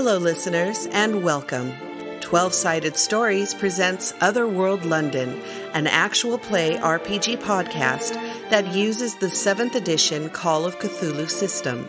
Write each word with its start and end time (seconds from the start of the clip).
Hello, 0.00 0.16
listeners, 0.16 0.86
and 0.92 1.24
welcome. 1.24 1.72
12 2.20 2.54
Sided 2.54 2.96
Stories 2.96 3.52
presents 3.52 4.14
Otherworld 4.20 4.84
London, 4.84 5.42
an 5.74 5.88
actual 5.88 6.38
play 6.38 6.76
RPG 6.76 7.38
podcast 7.38 8.14
that 8.48 8.72
uses 8.72 9.16
the 9.16 9.26
7th 9.26 9.74
edition 9.74 10.30
Call 10.30 10.64
of 10.64 10.78
Cthulhu 10.78 11.28
system. 11.28 11.88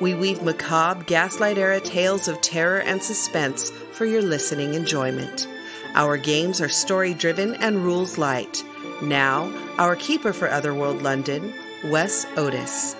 We 0.00 0.14
weave 0.14 0.44
macabre, 0.44 1.02
gaslight 1.06 1.58
era 1.58 1.80
tales 1.80 2.28
of 2.28 2.40
terror 2.40 2.82
and 2.82 3.02
suspense 3.02 3.72
for 3.90 4.04
your 4.04 4.22
listening 4.22 4.74
enjoyment. 4.74 5.48
Our 5.96 6.18
games 6.18 6.60
are 6.60 6.68
story 6.68 7.14
driven 7.14 7.56
and 7.56 7.82
rules 7.82 8.16
light. 8.16 8.62
Now, 9.02 9.52
our 9.76 9.96
keeper 9.96 10.32
for 10.32 10.48
Otherworld 10.48 11.02
London, 11.02 11.52
Wes 11.86 12.26
Otis. 12.36 12.94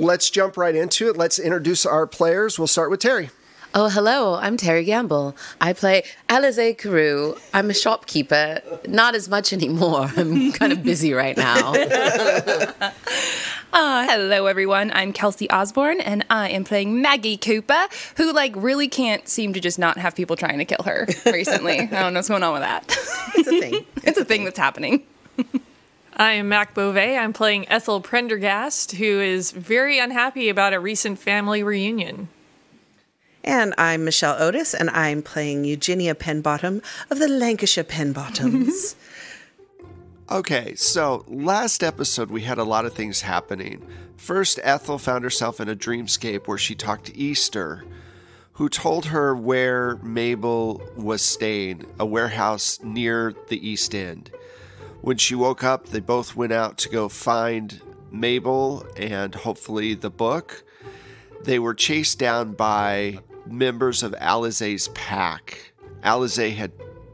Let's 0.00 0.30
jump 0.30 0.56
right 0.56 0.74
into 0.74 1.10
it. 1.10 1.18
Let's 1.18 1.38
introduce 1.38 1.84
our 1.84 2.06
players. 2.06 2.58
We'll 2.58 2.68
start 2.68 2.90
with 2.90 3.00
Teri. 3.00 3.28
Oh, 3.74 3.90
hello. 3.90 4.34
I'm 4.34 4.56
Teri 4.56 4.86
Gamble. 4.86 5.36
I 5.60 5.74
play 5.74 6.04
Alize 6.26 6.74
Cariou. 6.78 7.38
I'm 7.52 7.68
a 7.68 7.74
shopkeeper. 7.74 8.62
Not 8.88 9.14
as 9.14 9.28
much 9.28 9.52
anymore. 9.52 10.10
I'm 10.16 10.52
kind 10.52 10.72
of 10.72 10.82
busy 10.82 11.12
right 11.12 11.36
now. 11.36 11.74
uh, 11.74 12.92
hello, 14.08 14.46
everyone. 14.46 14.90
I'm 14.92 15.12
Kelsey 15.12 15.50
Osborne, 15.50 16.00
and 16.00 16.24
I 16.30 16.48
am 16.48 16.64
playing 16.64 17.02
Maggie 17.02 17.36
Cooper, 17.36 17.86
who 18.16 18.32
like 18.32 18.54
really 18.56 18.88
can't 18.88 19.28
seem 19.28 19.52
to 19.52 19.60
just 19.60 19.78
not 19.78 19.98
have 19.98 20.16
people 20.16 20.34
trying 20.34 20.56
to 20.60 20.64
kill 20.64 20.82
her 20.86 21.06
recently. 21.26 21.78
I 21.78 21.84
don't 21.84 22.14
know 22.14 22.20
what's 22.20 22.28
going 22.30 22.42
on 22.42 22.54
with 22.54 22.62
that. 22.62 22.84
It's 23.36 23.48
a 23.48 23.60
thing. 23.60 23.74
it's, 23.96 24.06
it's 24.06 24.18
a 24.18 24.24
thing 24.24 24.44
that's 24.44 24.58
happening. 24.58 25.02
I 26.20 26.32
am 26.32 26.50
Mac 26.50 26.74
Beauvais. 26.74 27.16
I'm 27.16 27.32
playing 27.32 27.66
Ethel 27.70 28.02
Prenderghast, 28.02 28.94
who 28.96 29.22
is 29.22 29.52
very 29.52 29.98
unhappy 29.98 30.50
about 30.50 30.74
a 30.74 30.78
recent 30.78 31.18
family 31.18 31.62
reunion. 31.62 32.28
And 33.42 33.72
I'm 33.78 34.04
Michelle 34.04 34.36
Otis, 34.38 34.74
and 34.74 34.90
I'm 34.90 35.22
playing 35.22 35.64
Eugenia 35.64 36.14
Penbottom 36.14 36.82
of 37.08 37.18
the 37.18 37.26
Lancashire 37.26 37.84
Penbottoms. 37.84 38.96
okay, 40.30 40.74
so 40.74 41.24
last 41.26 41.82
episode 41.82 42.30
we 42.30 42.42
had 42.42 42.58
a 42.58 42.64
lot 42.64 42.84
of 42.84 42.92
things 42.92 43.22
happening. 43.22 43.82
First, 44.18 44.60
Ethel 44.62 44.98
found 44.98 45.24
herself 45.24 45.58
in 45.58 45.70
a 45.70 45.74
dreamscape 45.74 46.46
where 46.46 46.58
she 46.58 46.74
talked 46.74 47.06
to 47.06 47.16
Easter, 47.16 47.82
who 48.52 48.68
told 48.68 49.06
her 49.06 49.34
where 49.34 49.96
Mabel 50.02 50.82
was 50.98 51.24
staying, 51.24 51.86
a 51.98 52.04
warehouse 52.04 52.78
near 52.82 53.34
the 53.48 53.66
East 53.66 53.94
End. 53.94 54.30
When 55.02 55.16
she 55.16 55.34
woke 55.34 55.64
up, 55.64 55.86
they 55.86 56.00
both 56.00 56.36
went 56.36 56.52
out 56.52 56.76
to 56.78 56.88
go 56.88 57.08
find 57.08 57.80
Mabel 58.10 58.86
and 58.96 59.34
hopefully 59.34 59.94
the 59.94 60.10
book. 60.10 60.62
They 61.42 61.58
were 61.58 61.74
chased 61.74 62.18
down 62.18 62.52
by 62.52 63.20
members 63.46 64.02
of 64.02 64.12
Alize's 64.12 64.88
pack. 64.88 65.72
Alize 66.02 66.54
had 66.54 66.72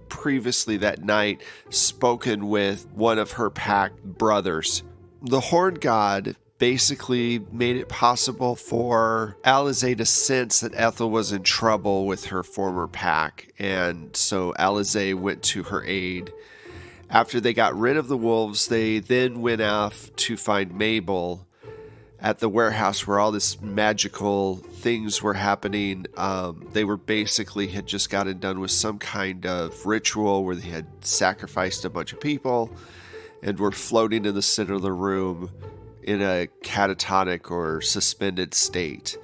previously 0.09 0.77
that 0.79 1.05
night 1.05 1.43
spoken 1.71 2.49
with 2.49 2.87
one 2.93 3.19
of 3.19 3.33
her 3.33 3.51
pack 3.51 3.93
brothers. 4.03 4.83
The 5.23 5.41
Horn 5.41 5.75
God 5.75 6.37
basically 6.59 7.45
made 7.53 7.77
it 7.77 7.89
possible 7.89 8.57
for 8.57 9.37
Alize 9.45 9.97
to 9.97 10.07
sense 10.07 10.61
that 10.61 10.75
Ethel 10.75 11.11
was 11.11 11.33
in 11.33 11.43
trouble 11.43 12.07
with 12.07 12.27
her 12.27 12.43
former 12.43 12.89
pack, 12.89 13.53
and 13.59 14.17
so 14.17 14.53
Alize 14.59 15.15
went 15.15 15.43
to 15.45 15.65
her 15.65 15.85
aid. 15.85 16.33
After 17.09 17.41
they 17.41 17.55
got 17.55 17.79
rid 17.79 17.97
of 17.97 18.09
the 18.09 18.17
wolves, 18.17 18.67
they 18.67 18.99
then 18.99 19.41
went 19.41 19.63
off 19.63 20.15
to 20.17 20.37
find 20.37 20.75
Mabel 20.75 21.47
at 22.19 22.41
the 22.41 22.49
warehouse 22.49 23.07
where 23.07 23.21
all 23.21 23.31
this 23.31 23.61
magical 23.61 24.57
things 24.57 25.23
were 25.23 25.35
happening. 25.35 26.07
Um, 26.17 26.67
they 26.73 26.83
were 26.83 26.97
basically 26.97 27.69
had 27.69 27.87
just 27.87 28.11
gotten 28.11 28.39
done 28.39 28.59
with 28.59 28.71
some 28.71 28.99
kind 28.99 29.47
of 29.47 29.87
ritual 29.87 30.45
where 30.45 30.57
they 30.57 30.69
had 30.69 30.87
sacrificed 31.03 31.85
a 31.85 31.91
bunch 31.91 32.13
of 32.13 32.21
people 32.21 32.71
and 33.43 33.59
were 33.59 33.71
floating 33.71 34.25
in 34.25 34.35
the 34.35 34.43
center 34.43 34.75
of 34.75 34.83
the 34.83 34.93
room 34.93 35.51
in 36.03 36.23
a 36.23 36.49
catatonic 36.63 37.51
or 37.51 37.81
suspended 37.81 38.55
state. 38.55 39.17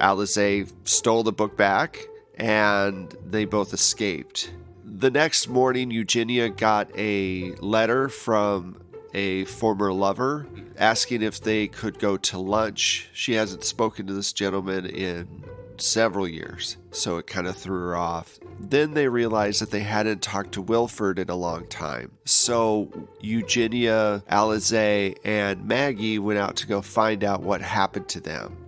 Alize 0.00 0.72
stole 0.84 1.22
the 1.22 1.32
book 1.32 1.56
back 1.56 2.06
and 2.36 3.16
they 3.24 3.44
both 3.44 3.72
escaped 3.72 4.52
the 4.98 5.10
next 5.10 5.48
morning, 5.48 5.90
Eugenia 5.90 6.48
got 6.48 6.90
a 6.96 7.52
letter 7.60 8.08
from 8.08 8.80
a 9.12 9.44
former 9.44 9.92
lover 9.92 10.46
asking 10.78 11.22
if 11.22 11.40
they 11.40 11.68
could 11.68 11.98
go 11.98 12.16
to 12.16 12.38
lunch. 12.38 13.08
She 13.12 13.34
hasn't 13.34 13.64
spoken 13.64 14.06
to 14.06 14.14
this 14.14 14.32
gentleman 14.32 14.86
in 14.86 15.44
several 15.78 16.26
years, 16.26 16.78
so 16.90 17.18
it 17.18 17.26
kind 17.26 17.46
of 17.46 17.56
threw 17.56 17.78
her 17.78 17.96
off. 17.96 18.38
Then 18.58 18.94
they 18.94 19.08
realized 19.08 19.60
that 19.60 19.70
they 19.70 19.80
hadn't 19.80 20.22
talked 20.22 20.52
to 20.52 20.62
Wilford 20.62 21.18
in 21.18 21.28
a 21.28 21.36
long 21.36 21.66
time. 21.66 22.12
So 22.24 23.08
Eugenia, 23.20 24.22
Alize, 24.30 25.16
and 25.24 25.64
Maggie 25.66 26.18
went 26.18 26.38
out 26.38 26.56
to 26.56 26.66
go 26.66 26.80
find 26.80 27.22
out 27.22 27.42
what 27.42 27.60
happened 27.60 28.08
to 28.08 28.20
them. 28.20 28.65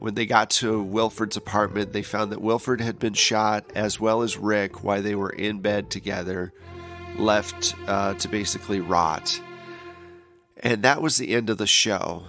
When 0.00 0.14
they 0.14 0.24
got 0.24 0.48
to 0.50 0.82
Wilford's 0.82 1.36
apartment, 1.36 1.92
they 1.92 2.02
found 2.02 2.32
that 2.32 2.40
Wilford 2.40 2.80
had 2.80 2.98
been 2.98 3.12
shot, 3.12 3.66
as 3.74 4.00
well 4.00 4.22
as 4.22 4.38
Rick, 4.38 4.82
while 4.82 5.02
they 5.02 5.14
were 5.14 5.28
in 5.28 5.60
bed 5.60 5.90
together, 5.90 6.54
left 7.18 7.74
uh, 7.86 8.14
to 8.14 8.28
basically 8.28 8.80
rot. 8.80 9.38
And 10.56 10.82
that 10.84 11.02
was 11.02 11.18
the 11.18 11.34
end 11.34 11.50
of 11.50 11.58
the 11.58 11.66
show. 11.66 12.24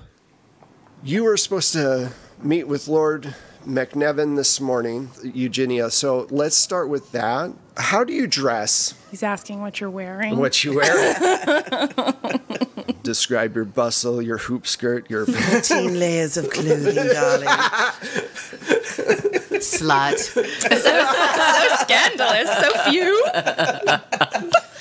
You 1.02 1.24
were 1.24 1.38
supposed 1.38 1.72
to 1.72 2.12
meet 2.44 2.68
with 2.68 2.90
Lord 2.90 3.34
McNevin 3.66 4.36
this 4.36 4.60
morning, 4.60 5.10
Eugenia. 5.24 5.92
So 5.92 6.28
let's 6.30 6.58
start 6.58 6.90
with 6.90 7.14
that. 7.14 7.54
How 7.78 8.04
do 8.04 8.12
you 8.12 8.28
dress? 8.28 8.96
He's 9.12 9.24
asking 9.24 9.62
what 9.62 9.80
you're 9.80 9.90
wearing. 9.90 10.38
What 10.38 10.62
you 10.66 10.76
wearing? 10.76 11.16
Describe 13.04 13.56
your 13.56 13.66
bustle, 13.66 14.22
your 14.22 14.38
hoop 14.38 14.68
skirt, 14.68 15.10
your 15.10 15.26
14 15.26 16.00
layers 16.00 16.38
of 16.38 16.50
clothing, 16.50 16.96
darling. 16.96 17.48
Slut. 19.62 20.18
so, 20.18 20.44
so 20.44 21.76
scandalous. 21.82 22.50
So 22.60 22.90
few. 22.90 23.24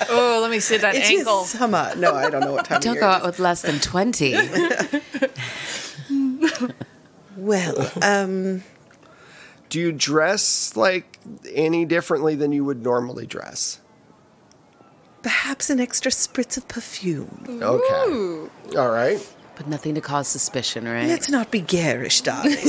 oh, 0.08 0.38
let 0.42 0.50
me 0.50 0.60
see 0.60 0.76
that 0.78 0.94
it 0.94 1.02
ankle. 1.04 1.44
summer. 1.44 1.92
No, 1.96 2.14
I 2.14 2.30
don't 2.30 2.40
know 2.40 2.52
what 2.52 2.64
time. 2.64 2.80
Don't 2.80 2.98
go 2.98 3.06
out 3.06 3.24
with 3.24 3.38
less 3.38 3.62
than 3.62 3.78
20. 3.78 4.34
well, 7.36 7.90
um, 8.02 8.62
do 9.68 9.80
you 9.80 9.92
dress 9.92 10.76
like 10.76 11.18
any 11.52 11.84
differently 11.84 12.34
than 12.34 12.52
you 12.52 12.64
would 12.64 12.82
normally 12.82 13.26
dress? 13.26 13.80
Perhaps 15.22 15.70
an 15.70 15.80
extra 15.80 16.10
spritz 16.10 16.56
of 16.56 16.66
perfume. 16.68 17.44
Okay. 17.48 18.10
Ooh. 18.10 18.50
All 18.76 18.90
right. 18.90 19.18
But 19.56 19.68
nothing 19.68 19.94
to 19.96 20.00
cause 20.00 20.28
suspicion, 20.28 20.86
right? 20.86 21.06
Let's 21.06 21.28
not 21.28 21.50
be 21.50 21.60
garish, 21.60 22.22
darling. 22.22 22.56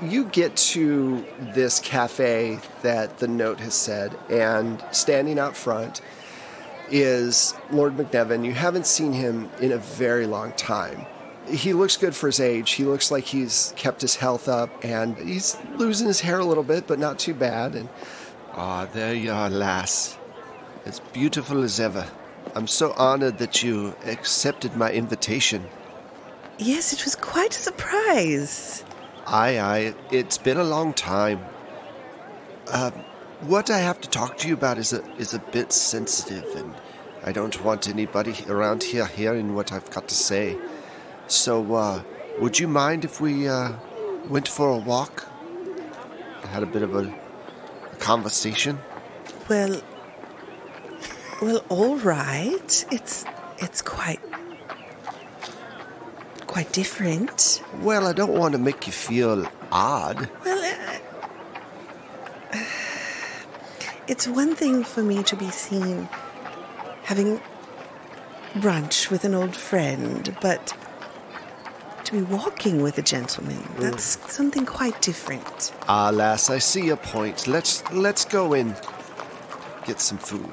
you 0.02 0.24
get 0.24 0.56
to 0.56 1.24
this 1.40 1.78
cafe 1.78 2.58
that 2.82 3.18
the 3.18 3.28
note 3.28 3.60
has 3.60 3.74
said, 3.74 4.18
and 4.28 4.82
standing 4.90 5.38
out 5.38 5.56
front 5.56 6.00
is 6.90 7.54
Lord 7.70 7.96
McNevin. 7.96 8.44
You 8.44 8.52
haven't 8.54 8.86
seen 8.86 9.12
him 9.12 9.48
in 9.60 9.70
a 9.70 9.78
very 9.78 10.26
long 10.26 10.52
time 10.52 11.06
he 11.50 11.72
looks 11.72 11.96
good 11.96 12.14
for 12.14 12.26
his 12.26 12.40
age. 12.40 12.72
He 12.72 12.84
looks 12.84 13.10
like 13.10 13.24
he's 13.24 13.72
kept 13.76 14.00
his 14.00 14.16
health 14.16 14.48
up, 14.48 14.70
and 14.84 15.16
he's 15.16 15.56
losing 15.76 16.06
his 16.06 16.20
hair 16.20 16.38
a 16.38 16.44
little 16.44 16.62
bit, 16.62 16.86
but 16.86 16.98
not 16.98 17.18
too 17.18 17.34
bad. 17.34 17.74
And 17.74 17.88
ah, 18.58 18.88
there 18.92 19.14
you 19.14 19.32
are, 19.32 19.48
lass, 19.48 20.18
as 20.84 21.00
beautiful 21.12 21.62
as 21.62 21.78
ever. 21.78 22.06
I'm 22.54 22.66
so 22.66 22.92
honored 22.96 23.38
that 23.38 23.62
you 23.62 23.94
accepted 24.04 24.76
my 24.76 24.90
invitation. 24.90 25.64
Yes, 26.58 26.92
it 26.92 27.04
was 27.04 27.14
quite 27.14 27.54
a 27.56 27.60
surprise. 27.60 28.84
Aye, 29.26 29.60
aye. 29.60 29.94
It's 30.10 30.38
been 30.38 30.56
a 30.56 30.64
long 30.64 30.92
time. 30.92 31.40
Uh, 32.72 32.90
what 33.42 33.70
I 33.70 33.78
have 33.78 34.00
to 34.00 34.08
talk 34.08 34.38
to 34.38 34.48
you 34.48 34.54
about 34.54 34.78
is 34.78 34.92
a 34.92 35.04
is 35.16 35.34
a 35.34 35.38
bit 35.38 35.72
sensitive, 35.72 36.44
and 36.56 36.74
I 37.22 37.32
don't 37.32 37.62
want 37.62 37.88
anybody 37.88 38.34
around 38.48 38.82
here 38.82 39.06
hearing 39.06 39.54
what 39.54 39.72
I've 39.72 39.90
got 39.90 40.08
to 40.08 40.14
say. 40.14 40.56
So, 41.28 41.74
uh, 41.74 42.02
would 42.40 42.58
you 42.58 42.66
mind 42.66 43.04
if 43.04 43.20
we 43.20 43.48
uh, 43.48 43.72
went 44.28 44.48
for 44.48 44.70
a 44.70 44.78
walk? 44.78 45.26
Had 46.42 46.62
a 46.62 46.66
bit 46.66 46.82
of 46.82 46.96
a 46.96 47.14
conversation. 47.98 48.78
Well, 49.48 49.80
well, 51.40 51.64
all 51.68 51.96
right. 51.96 52.86
It's 52.90 53.24
it's 53.58 53.82
quite 53.82 54.20
quite 56.46 56.72
different. 56.72 57.62
Well, 57.80 58.06
I 58.06 58.12
don't 58.12 58.32
want 58.32 58.52
to 58.52 58.58
make 58.58 58.86
you 58.86 58.92
feel 58.92 59.46
odd. 59.70 60.28
Well, 60.44 60.98
uh, 62.52 62.64
it's 64.08 64.26
one 64.26 64.54
thing 64.54 64.84
for 64.84 65.02
me 65.02 65.22
to 65.24 65.36
be 65.36 65.50
seen 65.50 66.08
having 67.04 67.40
brunch 68.54 69.10
with 69.10 69.24
an 69.24 69.34
old 69.34 69.54
friend, 69.54 70.36
but 70.40 70.74
to 72.08 72.12
be 72.14 72.22
walking 72.22 72.82
with 72.82 72.96
a 72.96 73.02
gentleman, 73.02 73.62
that's 73.78 74.18
something 74.32 74.64
quite 74.64 75.00
different. 75.02 75.72
Ah, 75.88 76.10
lass, 76.10 76.48
I 76.48 76.58
see 76.58 76.86
your 76.86 76.96
point. 76.96 77.46
Let's 77.46 77.82
let's 77.92 78.24
go 78.24 78.54
in, 78.54 78.74
get 79.84 80.00
some 80.00 80.16
food. 80.18 80.52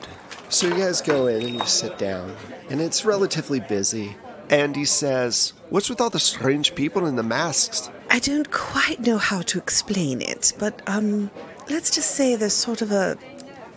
So 0.50 0.68
you 0.68 0.74
guys 0.75 1.02
go 1.02 1.28
in 1.28 1.42
and 1.46 1.56
you 1.56 1.66
sit 1.66 1.98
down, 1.98 2.36
and 2.69 2.81
it's 2.81 3.06
relatively 3.06 3.62
busy. 3.62 4.16
Andy 4.50 4.84
says, 4.86 5.54
"What's 5.69 5.90
with 5.90 6.02
all 6.02 6.10
the 6.10 6.19
strange 6.19 6.75
people 6.75 7.06
in 7.07 7.16
the 7.16 7.24
masks?" 7.24 7.90
I 8.10 8.19
don't 8.19 8.52
quite 8.52 9.00
know 9.00 9.18
how 9.18 9.42
to 9.44 9.57
explain 9.57 10.22
it, 10.22 10.54
but 10.60 10.81
um, 10.88 11.31
let's 11.69 11.90
just 11.90 12.12
say 12.12 12.36
there's 12.36 12.54
sort 12.54 12.81
of 12.81 12.92
a 12.92 13.18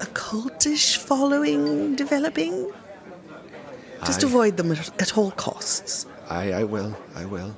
a 0.00 0.06
cultish 0.06 0.96
following 0.96 1.94
developing. 1.94 2.72
Just 4.04 4.24
I- 4.24 4.26
avoid 4.26 4.56
them 4.56 4.72
at, 4.72 5.00
at 5.00 5.16
all 5.16 5.30
costs. 5.30 6.06
I, 6.28 6.52
I 6.52 6.64
will, 6.64 6.94
I 7.14 7.24
will. 7.24 7.56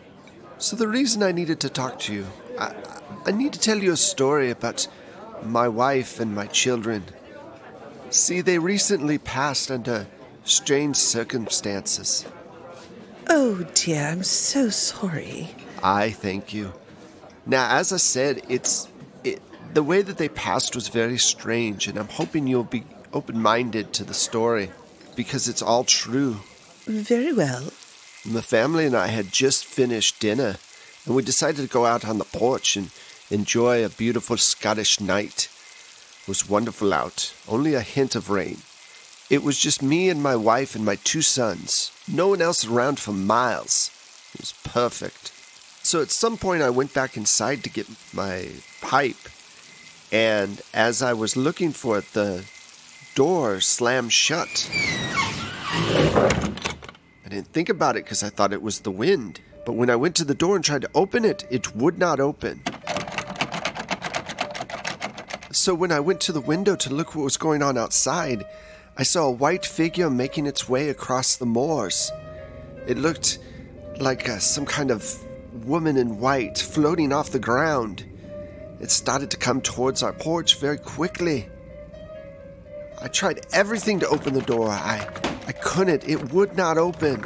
So 0.60 0.76
the 0.76 0.88
reason 0.88 1.22
I 1.22 1.32
needed 1.32 1.58
to 1.60 1.70
talk 1.70 1.98
to 2.00 2.12
you, 2.12 2.26
I, 2.58 2.74
I 3.24 3.30
need 3.30 3.54
to 3.54 3.58
tell 3.58 3.78
you 3.78 3.92
a 3.92 3.96
story 3.96 4.50
about 4.50 4.86
my 5.42 5.66
wife 5.66 6.20
and 6.20 6.34
my 6.34 6.46
children. 6.48 7.02
See, 8.10 8.42
they 8.42 8.58
recently 8.58 9.16
passed 9.16 9.70
under 9.70 10.06
strange 10.44 10.96
circumstances. 10.96 12.26
Oh 13.30 13.66
dear, 13.72 14.08
I'm 14.08 14.22
so 14.22 14.68
sorry. 14.68 15.48
I 15.82 16.10
thank 16.10 16.52
you. 16.52 16.74
Now, 17.46 17.78
as 17.78 17.90
I 17.90 17.96
said, 17.96 18.42
it's 18.50 18.86
it, 19.24 19.40
the 19.72 19.82
way 19.82 20.02
that 20.02 20.18
they 20.18 20.28
passed 20.28 20.74
was 20.74 20.88
very 20.88 21.16
strange, 21.16 21.88
and 21.88 21.98
I'm 21.98 22.08
hoping 22.08 22.46
you'll 22.46 22.64
be 22.64 22.84
open-minded 23.14 23.94
to 23.94 24.04
the 24.04 24.14
story 24.14 24.70
because 25.16 25.48
it's 25.48 25.62
all 25.62 25.84
true. 25.84 26.36
Very 26.84 27.32
well. 27.32 27.72
The 28.24 28.42
family 28.42 28.84
and 28.84 28.94
I 28.94 29.06
had 29.06 29.32
just 29.32 29.64
finished 29.64 30.20
dinner, 30.20 30.56
and 31.06 31.14
we 31.14 31.22
decided 31.22 31.62
to 31.62 31.72
go 31.72 31.86
out 31.86 32.04
on 32.04 32.18
the 32.18 32.24
porch 32.24 32.76
and 32.76 32.90
enjoy 33.30 33.82
a 33.82 33.88
beautiful 33.88 34.36
Scottish 34.36 35.00
night. 35.00 35.48
It 36.22 36.28
was 36.28 36.48
wonderful 36.48 36.92
out, 36.92 37.34
only 37.48 37.74
a 37.74 37.80
hint 37.80 38.14
of 38.14 38.28
rain. 38.28 38.58
It 39.30 39.42
was 39.42 39.58
just 39.58 39.82
me 39.82 40.10
and 40.10 40.22
my 40.22 40.36
wife 40.36 40.74
and 40.74 40.84
my 40.84 40.96
two 40.96 41.22
sons. 41.22 41.92
No 42.06 42.28
one 42.28 42.42
else 42.42 42.66
around 42.66 42.98
for 42.98 43.12
miles. 43.12 43.90
It 44.34 44.40
was 44.40 44.54
perfect. 44.64 45.32
So 45.82 46.02
at 46.02 46.10
some 46.10 46.36
point, 46.36 46.62
I 46.62 46.68
went 46.68 46.92
back 46.92 47.16
inside 47.16 47.64
to 47.64 47.70
get 47.70 47.88
my 48.12 48.48
pipe, 48.82 49.30
and 50.12 50.60
as 50.74 51.00
I 51.00 51.14
was 51.14 51.38
looking 51.38 51.72
for 51.72 51.98
it, 51.98 52.12
the 52.12 52.44
door 53.14 53.60
slammed 53.60 54.12
shut. 54.12 54.68
I 57.30 57.34
didn't 57.34 57.52
think 57.52 57.68
about 57.68 57.94
it 57.94 58.02
because 58.02 58.24
I 58.24 58.28
thought 58.28 58.52
it 58.52 58.60
was 58.60 58.80
the 58.80 58.90
wind. 58.90 59.40
But 59.64 59.74
when 59.74 59.88
I 59.88 59.94
went 59.94 60.16
to 60.16 60.24
the 60.24 60.34
door 60.34 60.56
and 60.56 60.64
tried 60.64 60.82
to 60.82 60.90
open 60.96 61.24
it, 61.24 61.46
it 61.48 61.76
would 61.76 61.96
not 61.96 62.18
open. 62.18 62.60
So 65.52 65.72
when 65.72 65.92
I 65.92 66.00
went 66.00 66.20
to 66.22 66.32
the 66.32 66.40
window 66.40 66.74
to 66.74 66.92
look 66.92 67.14
what 67.14 67.22
was 67.22 67.36
going 67.36 67.62
on 67.62 67.78
outside, 67.78 68.44
I 68.98 69.04
saw 69.04 69.26
a 69.26 69.30
white 69.30 69.64
figure 69.64 70.10
making 70.10 70.46
its 70.46 70.68
way 70.68 70.88
across 70.88 71.36
the 71.36 71.46
moors. 71.46 72.10
It 72.88 72.98
looked 72.98 73.38
like 74.00 74.28
uh, 74.28 74.40
some 74.40 74.66
kind 74.66 74.90
of 74.90 75.16
woman 75.64 75.96
in 75.96 76.18
white 76.18 76.58
floating 76.58 77.12
off 77.12 77.30
the 77.30 77.38
ground. 77.38 78.04
It 78.80 78.90
started 78.90 79.30
to 79.30 79.36
come 79.36 79.60
towards 79.60 80.02
our 80.02 80.12
porch 80.12 80.58
very 80.58 80.78
quickly. 80.78 81.48
I 83.02 83.08
tried 83.08 83.46
everything 83.52 84.00
to 84.00 84.08
open 84.08 84.34
the 84.34 84.42
door. 84.42 84.68
I 84.68 85.06
I 85.46 85.52
couldn't. 85.52 86.06
It 86.06 86.32
would 86.32 86.56
not 86.56 86.78
open. 86.78 87.24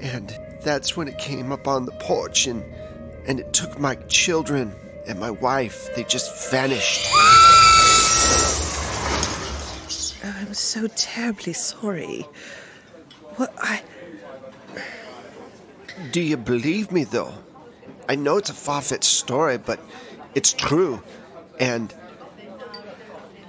And 0.00 0.36
that's 0.62 0.96
when 0.96 1.08
it 1.08 1.18
came 1.18 1.52
up 1.52 1.68
on 1.68 1.84
the 1.84 1.92
porch 1.92 2.46
and 2.46 2.64
and 3.26 3.40
it 3.40 3.52
took 3.52 3.78
my 3.78 3.94
children 4.08 4.74
and 5.06 5.20
my 5.20 5.30
wife. 5.30 5.94
They 5.94 6.04
just 6.04 6.50
vanished. 6.50 7.06
Oh, 10.24 10.34
I'm 10.40 10.54
so 10.54 10.86
terribly 10.88 11.52
sorry. 11.52 12.26
What 13.36 13.54
I 13.58 13.82
Do 16.10 16.20
you 16.20 16.36
believe 16.36 16.90
me 16.90 17.04
though? 17.04 17.34
I 18.08 18.16
know 18.16 18.38
it's 18.38 18.50
a 18.50 18.54
far-fetched 18.54 19.04
story, 19.04 19.58
but 19.58 19.80
it's 20.34 20.52
true. 20.52 21.02
And 21.58 21.94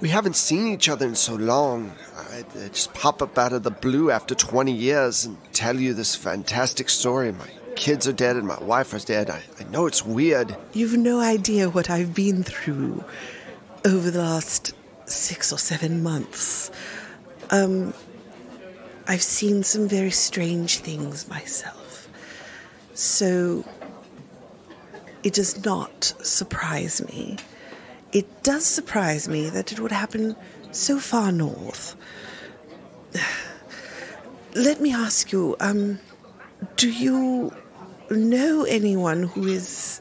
we 0.00 0.08
haven't 0.08 0.36
seen 0.36 0.68
each 0.68 0.88
other 0.88 1.06
in 1.06 1.14
so 1.14 1.34
long. 1.34 1.92
I, 2.30 2.44
I 2.64 2.68
just 2.68 2.92
pop 2.94 3.22
up 3.22 3.38
out 3.38 3.52
of 3.52 3.62
the 3.62 3.70
blue 3.70 4.10
after 4.10 4.34
20 4.34 4.72
years 4.72 5.24
and 5.24 5.36
tell 5.52 5.76
you 5.76 5.94
this 5.94 6.14
fantastic 6.14 6.88
story. 6.88 7.32
My 7.32 7.48
kids 7.76 8.06
are 8.06 8.12
dead 8.12 8.36
and 8.36 8.46
my 8.46 8.58
wife 8.62 8.94
is 8.94 9.04
dead. 9.04 9.30
I, 9.30 9.42
I 9.60 9.64
know 9.64 9.86
it's 9.86 10.04
weird. 10.04 10.56
you've 10.72 10.96
no 10.96 11.20
idea 11.20 11.68
what 11.68 11.90
I've 11.90 12.14
been 12.14 12.42
through 12.42 13.04
over 13.84 14.10
the 14.10 14.22
last 14.22 14.74
six 15.06 15.52
or 15.52 15.58
seven 15.58 16.02
months. 16.02 16.70
Um 17.50 17.94
I've 19.08 19.22
seen 19.22 19.62
some 19.62 19.88
very 19.88 20.10
strange 20.10 20.78
things 20.78 21.28
myself. 21.28 22.08
So 22.94 23.64
it 25.22 25.32
does 25.34 25.64
not 25.64 26.12
surprise 26.22 27.00
me. 27.06 27.36
It 28.12 28.42
does 28.42 28.64
surprise 28.64 29.28
me 29.28 29.50
that 29.50 29.72
it 29.72 29.80
would 29.80 29.92
happen 29.92 30.36
so 30.72 30.98
far 30.98 31.32
north. 31.32 31.96
Let 34.54 34.80
me 34.80 34.94
ask 34.94 35.32
you, 35.32 35.56
um, 35.60 35.98
do 36.76 36.90
you 36.90 37.52
know 38.10 38.64
anyone 38.64 39.24
who 39.24 39.46
has 39.48 40.00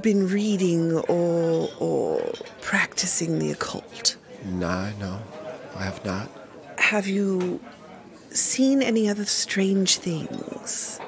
been 0.00 0.28
reading 0.28 0.96
or 0.96 1.68
or 1.80 2.20
practicing 2.60 3.38
the 3.38 3.50
occult? 3.50 4.16
No, 4.44 4.90
no, 5.00 5.20
I 5.74 5.82
have 5.84 6.04
not. 6.04 6.30
Have 6.78 7.06
you 7.06 7.60
seen 8.30 8.82
any 8.82 9.08
other 9.08 9.24
strange 9.24 9.98
things 9.98 11.00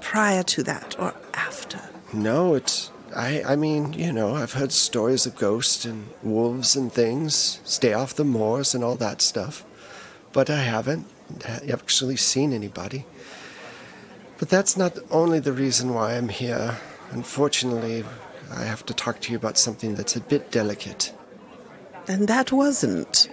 prior 0.00 0.42
to 0.44 0.62
that 0.62 0.98
or 0.98 1.14
after? 1.34 1.80
No, 2.12 2.54
it's. 2.54 2.90
I, 3.14 3.42
I 3.46 3.56
mean, 3.56 3.92
you 3.92 4.12
know, 4.12 4.34
I've 4.34 4.54
heard 4.54 4.72
stories 4.72 5.24
of 5.24 5.36
ghosts 5.36 5.84
and 5.84 6.08
wolves 6.22 6.74
and 6.74 6.92
things, 6.92 7.60
stay 7.64 7.92
off 7.92 8.14
the 8.14 8.24
moors 8.24 8.74
and 8.74 8.82
all 8.82 8.96
that 8.96 9.22
stuff. 9.22 9.64
But 10.32 10.50
I 10.50 10.62
haven't 10.62 11.06
actually 11.70 12.16
seen 12.16 12.52
anybody. 12.52 13.06
But 14.38 14.48
that's 14.48 14.76
not 14.76 14.98
only 15.10 15.38
the 15.38 15.52
reason 15.52 15.94
why 15.94 16.14
I'm 16.16 16.28
here. 16.28 16.76
Unfortunately, 17.12 18.04
I 18.50 18.64
have 18.64 18.84
to 18.86 18.94
talk 18.94 19.20
to 19.20 19.30
you 19.30 19.38
about 19.38 19.58
something 19.58 19.94
that's 19.94 20.16
a 20.16 20.20
bit 20.20 20.50
delicate. 20.50 21.12
And 22.08 22.26
that 22.26 22.50
wasn't. 22.50 23.28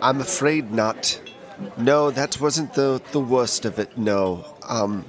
I'm 0.00 0.20
afraid 0.20 0.72
not. 0.72 1.20
No, 1.76 2.10
that 2.10 2.40
wasn't 2.40 2.72
the, 2.74 3.02
the 3.12 3.20
worst 3.20 3.66
of 3.66 3.78
it, 3.78 3.98
no. 3.98 4.46
Um, 4.66 5.04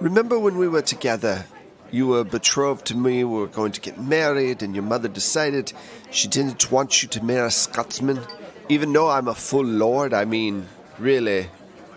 remember 0.00 0.38
when 0.38 0.56
we 0.56 0.66
were 0.66 0.82
together? 0.82 1.44
You 1.90 2.08
were 2.08 2.24
betrothed 2.24 2.86
to 2.86 2.96
me, 2.96 3.24
we 3.24 3.38
were 3.38 3.46
going 3.46 3.72
to 3.72 3.80
get 3.80 3.98
married, 3.98 4.62
and 4.62 4.74
your 4.74 4.84
mother 4.84 5.08
decided 5.08 5.72
she 6.10 6.28
didn't 6.28 6.70
want 6.70 7.02
you 7.02 7.08
to 7.08 7.24
marry 7.24 7.46
a 7.46 7.50
Scotsman? 7.50 8.20
Even 8.68 8.92
though 8.92 9.08
I'm 9.08 9.28
a 9.28 9.34
full 9.34 9.64
lord, 9.64 10.12
I 10.12 10.26
mean, 10.26 10.66
really, 10.98 11.48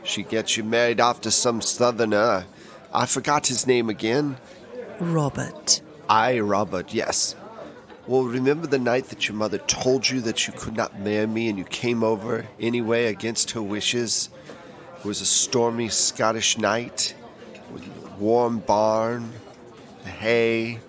she 0.03 0.23
gets 0.23 0.55
you 0.55 0.63
married 0.63 1.01
after 1.01 1.29
some 1.29 1.61
southerner. 1.61 2.45
I 2.93 3.05
forgot 3.05 3.47
his 3.47 3.67
name 3.67 3.89
again. 3.89 4.37
Robert. 4.99 5.81
I, 6.09 6.39
Robert, 6.39 6.93
yes. 6.93 7.35
Well, 8.07 8.23
remember 8.23 8.67
the 8.67 8.79
night 8.79 9.05
that 9.09 9.27
your 9.27 9.35
mother 9.35 9.57
told 9.57 10.09
you 10.09 10.21
that 10.21 10.47
you 10.47 10.53
could 10.53 10.75
not 10.75 10.99
marry 10.99 11.27
me 11.27 11.49
and 11.49 11.57
you 11.57 11.65
came 11.65 12.03
over 12.03 12.47
anyway 12.59 13.07
against 13.07 13.51
her 13.51 13.61
wishes? 13.61 14.29
It 14.99 15.05
was 15.05 15.21
a 15.21 15.25
stormy 15.25 15.89
Scottish 15.89 16.57
night 16.57 17.13
with 17.71 17.83
a 17.83 18.15
warm 18.17 18.59
barn, 18.59 19.31
hay. 20.11 20.79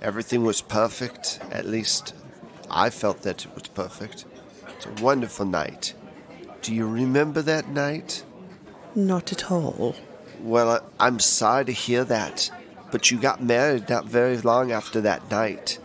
Everything 0.00 0.44
was 0.44 0.60
perfect. 0.60 1.40
At 1.50 1.66
least 1.66 2.14
I 2.70 2.90
felt 2.90 3.22
that 3.22 3.44
it 3.44 3.54
was 3.54 3.68
perfect. 3.68 4.24
It's 4.68 4.86
a 4.86 5.02
wonderful 5.02 5.46
night. 5.46 5.94
Do 6.60 6.74
you 6.74 6.86
remember 6.86 7.42
that 7.42 7.68
night? 7.68 8.24
Not 8.94 9.32
at 9.32 9.50
all. 9.50 9.94
Well, 10.40 10.84
I'm 10.98 11.18
sorry 11.18 11.64
to 11.66 11.72
hear 11.72 12.04
that, 12.04 12.50
but 12.90 13.10
you 13.10 13.18
got 13.18 13.42
married 13.42 13.88
not 13.88 14.06
very 14.06 14.38
long 14.38 14.72
after 14.72 15.00
that 15.02 15.30
night. 15.30 15.78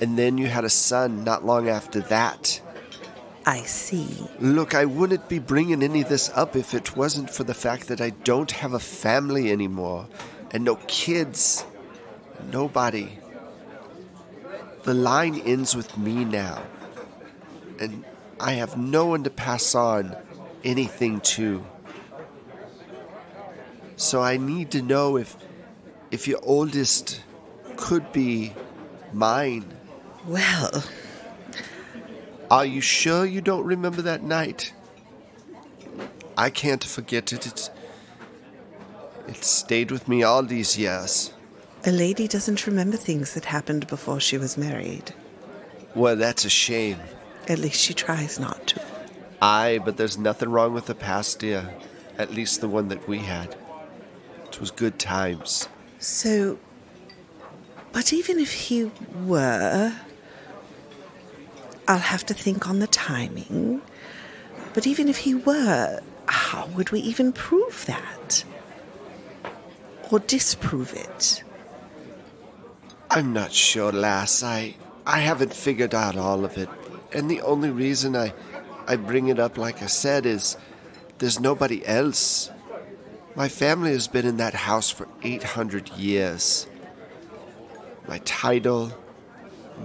And 0.00 0.18
then 0.18 0.38
you 0.38 0.46
had 0.46 0.64
a 0.64 0.70
son 0.70 1.24
not 1.24 1.44
long 1.44 1.68
after 1.68 2.00
that. 2.00 2.60
I 3.46 3.60
see. 3.60 4.08
Look, 4.40 4.74
I 4.74 4.86
wouldn't 4.86 5.28
be 5.28 5.38
bringing 5.38 5.82
any 5.82 6.00
of 6.02 6.08
this 6.08 6.30
up 6.34 6.56
if 6.56 6.72
it 6.72 6.96
wasn't 6.96 7.30
for 7.30 7.44
the 7.44 7.54
fact 7.54 7.88
that 7.88 8.00
I 8.00 8.10
don't 8.10 8.50
have 8.50 8.72
a 8.72 8.78
family 8.78 9.52
anymore 9.52 10.08
and 10.50 10.64
no 10.64 10.76
kids. 10.86 11.64
Nobody. 12.50 13.18
The 14.84 14.94
line 14.94 15.40
ends 15.40 15.74
with 15.74 15.96
me 15.96 16.24
now. 16.24 16.62
And 17.80 18.04
I 18.38 18.52
have 18.52 18.76
no 18.76 19.06
one 19.06 19.24
to 19.24 19.30
pass 19.30 19.74
on 19.74 20.16
anything 20.62 21.20
to. 21.20 21.64
So 23.96 24.22
I 24.22 24.36
need 24.36 24.70
to 24.72 24.82
know 24.82 25.16
if 25.16 25.36
if 26.10 26.28
your 26.28 26.40
oldest 26.42 27.22
could 27.76 28.12
be 28.12 28.52
mine. 29.12 29.64
Well, 30.26 30.84
Are 32.50 32.64
you 32.64 32.80
sure 32.80 33.24
you 33.24 33.40
don't 33.40 33.64
remember 33.64 34.02
that 34.02 34.22
night? 34.22 34.72
I 36.36 36.50
can't 36.50 36.84
forget 36.84 37.32
it. 37.32 37.46
It's, 37.46 37.70
it 39.26 39.42
stayed 39.44 39.90
with 39.90 40.06
me 40.08 40.22
all 40.22 40.42
these 40.42 40.78
years. 40.78 41.32
A 41.86 41.90
lady 41.90 42.26
doesn't 42.26 42.66
remember 42.66 42.96
things 42.96 43.34
that 43.34 43.44
happened 43.44 43.86
before 43.86 44.20
she 44.20 44.38
was 44.38 44.56
married. 44.56 45.12
Well, 45.94 46.16
that's 46.16 46.44
a 46.44 46.50
shame. 46.50 46.98
At 47.46 47.58
least 47.58 47.80
she 47.80 47.94
tries 47.94 48.40
not 48.40 48.66
to. 48.68 48.80
Aye, 49.42 49.80
but 49.84 49.96
there's 49.96 50.16
nothing 50.16 50.48
wrong 50.48 50.72
with 50.72 50.86
the 50.86 50.94
past, 50.94 51.40
dear. 51.40 51.74
At 52.16 52.32
least 52.32 52.60
the 52.60 52.68
one 52.68 52.88
that 52.88 53.06
we 53.06 53.18
had. 53.18 53.54
It 54.46 54.60
was 54.60 54.70
good 54.70 54.98
times. 54.98 55.68
So, 55.98 56.58
but 57.92 58.12
even 58.12 58.38
if 58.38 58.52
he 58.52 58.90
were, 59.24 59.92
I'll 61.86 61.98
have 61.98 62.24
to 62.26 62.34
think 62.34 62.68
on 62.68 62.78
the 62.78 62.86
timing. 62.86 63.82
But 64.72 64.86
even 64.86 65.08
if 65.08 65.18
he 65.18 65.34
were, 65.34 66.00
how 66.26 66.66
would 66.68 66.90
we 66.90 67.00
even 67.00 67.32
prove 67.32 67.84
that? 67.86 68.44
Or 70.10 70.18
disprove 70.20 70.94
it? 70.94 71.44
I'm 73.14 73.32
not 73.32 73.52
sure, 73.52 73.92
lass. 73.92 74.42
I 74.42 74.74
I 75.06 75.20
haven't 75.20 75.54
figured 75.54 75.94
out 75.94 76.16
all 76.16 76.44
of 76.44 76.58
it. 76.58 76.68
And 77.12 77.30
the 77.30 77.42
only 77.42 77.70
reason 77.70 78.16
I 78.16 78.34
I 78.88 78.96
bring 78.96 79.28
it 79.28 79.38
up 79.38 79.56
like 79.56 79.82
I 79.82 79.86
said 79.86 80.26
is 80.26 80.56
there's 81.18 81.38
nobody 81.38 81.86
else. 81.86 82.50
My 83.36 83.48
family 83.48 83.92
has 83.92 84.08
been 84.08 84.26
in 84.26 84.38
that 84.38 84.54
house 84.54 84.90
for 84.90 85.06
800 85.22 85.90
years. 85.90 86.66
My 88.08 88.18
title, 88.24 88.92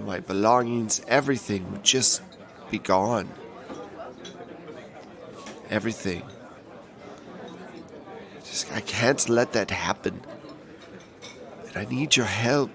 my 0.04 0.18
belongings, 0.18 1.00
everything 1.06 1.70
would 1.70 1.84
just 1.84 2.22
be 2.68 2.80
gone. 2.80 3.30
Everything. 5.70 6.24
Just 8.42 8.72
I 8.72 8.80
can't 8.80 9.28
let 9.28 9.52
that 9.52 9.70
happen. 9.70 10.20
And 11.68 11.76
I 11.76 11.84
need 11.84 12.16
your 12.16 12.26
help. 12.26 12.72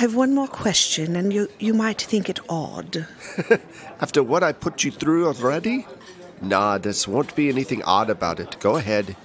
I've 0.00 0.14
one 0.14 0.32
more 0.32 0.46
question, 0.46 1.16
and 1.16 1.32
you, 1.32 1.48
you 1.58 1.74
might 1.74 2.00
think 2.00 2.28
it 2.28 2.38
odd. 2.48 3.08
After 4.00 4.22
what 4.22 4.44
I 4.44 4.52
put 4.52 4.84
you 4.84 4.92
through 4.92 5.26
already? 5.26 5.86
Nah, 6.40 6.78
there 6.78 6.92
won't 7.08 7.34
be 7.34 7.48
anything 7.48 7.82
odd 7.82 8.08
about 8.08 8.38
it. 8.38 8.60
Go 8.60 8.76
ahead. 8.76 9.16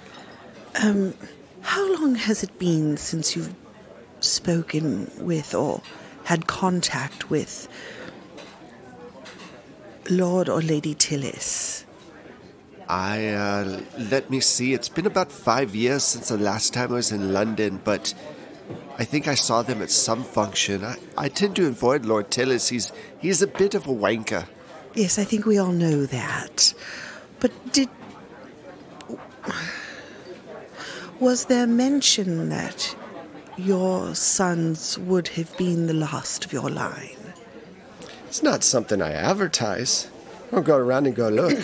Um, 0.82 1.14
How 1.60 1.92
long 1.94 2.16
has 2.16 2.42
it 2.42 2.58
been 2.58 2.96
since 2.96 3.36
you've 3.36 3.54
spoken 4.18 5.10
with 5.18 5.54
or 5.54 5.80
had 6.24 6.48
contact 6.48 7.30
with 7.30 7.68
Lord 10.10 10.48
or 10.48 10.60
Lady 10.60 10.96
Tillis? 10.96 11.84
I, 12.88 13.28
uh, 13.28 13.80
let 14.10 14.28
me 14.28 14.40
see. 14.40 14.74
It's 14.74 14.88
been 14.88 15.06
about 15.06 15.30
five 15.30 15.74
years 15.74 16.02
since 16.02 16.28
the 16.28 16.36
last 16.36 16.74
time 16.74 16.90
I 16.90 16.96
was 16.96 17.12
in 17.12 17.32
London, 17.32 17.80
but 17.84 18.12
I 18.96 19.04
think 19.04 19.26
I 19.26 19.34
saw 19.34 19.62
them 19.62 19.82
at 19.82 19.90
some 19.90 20.22
function. 20.22 20.84
I, 20.84 20.96
I 21.16 21.28
tend 21.28 21.56
to 21.56 21.66
avoid 21.66 22.06
Lord 22.06 22.30
Tillis. 22.30 22.68
He's, 22.70 22.92
he's 23.18 23.42
a 23.42 23.46
bit 23.46 23.74
of 23.74 23.86
a 23.86 23.92
wanker. 23.92 24.46
Yes, 24.94 25.18
I 25.18 25.24
think 25.24 25.46
we 25.46 25.58
all 25.58 25.72
know 25.72 26.06
that. 26.06 26.72
But 27.40 27.72
did. 27.72 27.88
Was 31.18 31.46
there 31.46 31.66
mention 31.66 32.50
that 32.50 32.94
your 33.56 34.14
sons 34.14 34.98
would 34.98 35.28
have 35.28 35.56
been 35.56 35.86
the 35.86 35.94
last 35.94 36.44
of 36.44 36.52
your 36.52 36.70
line? 36.70 37.16
It's 38.28 38.42
not 38.42 38.62
something 38.62 39.02
I 39.02 39.12
advertise. 39.12 40.08
I 40.48 40.56
don't 40.56 40.64
go 40.64 40.76
around 40.76 41.06
and 41.06 41.16
go, 41.16 41.28
look, 41.28 41.58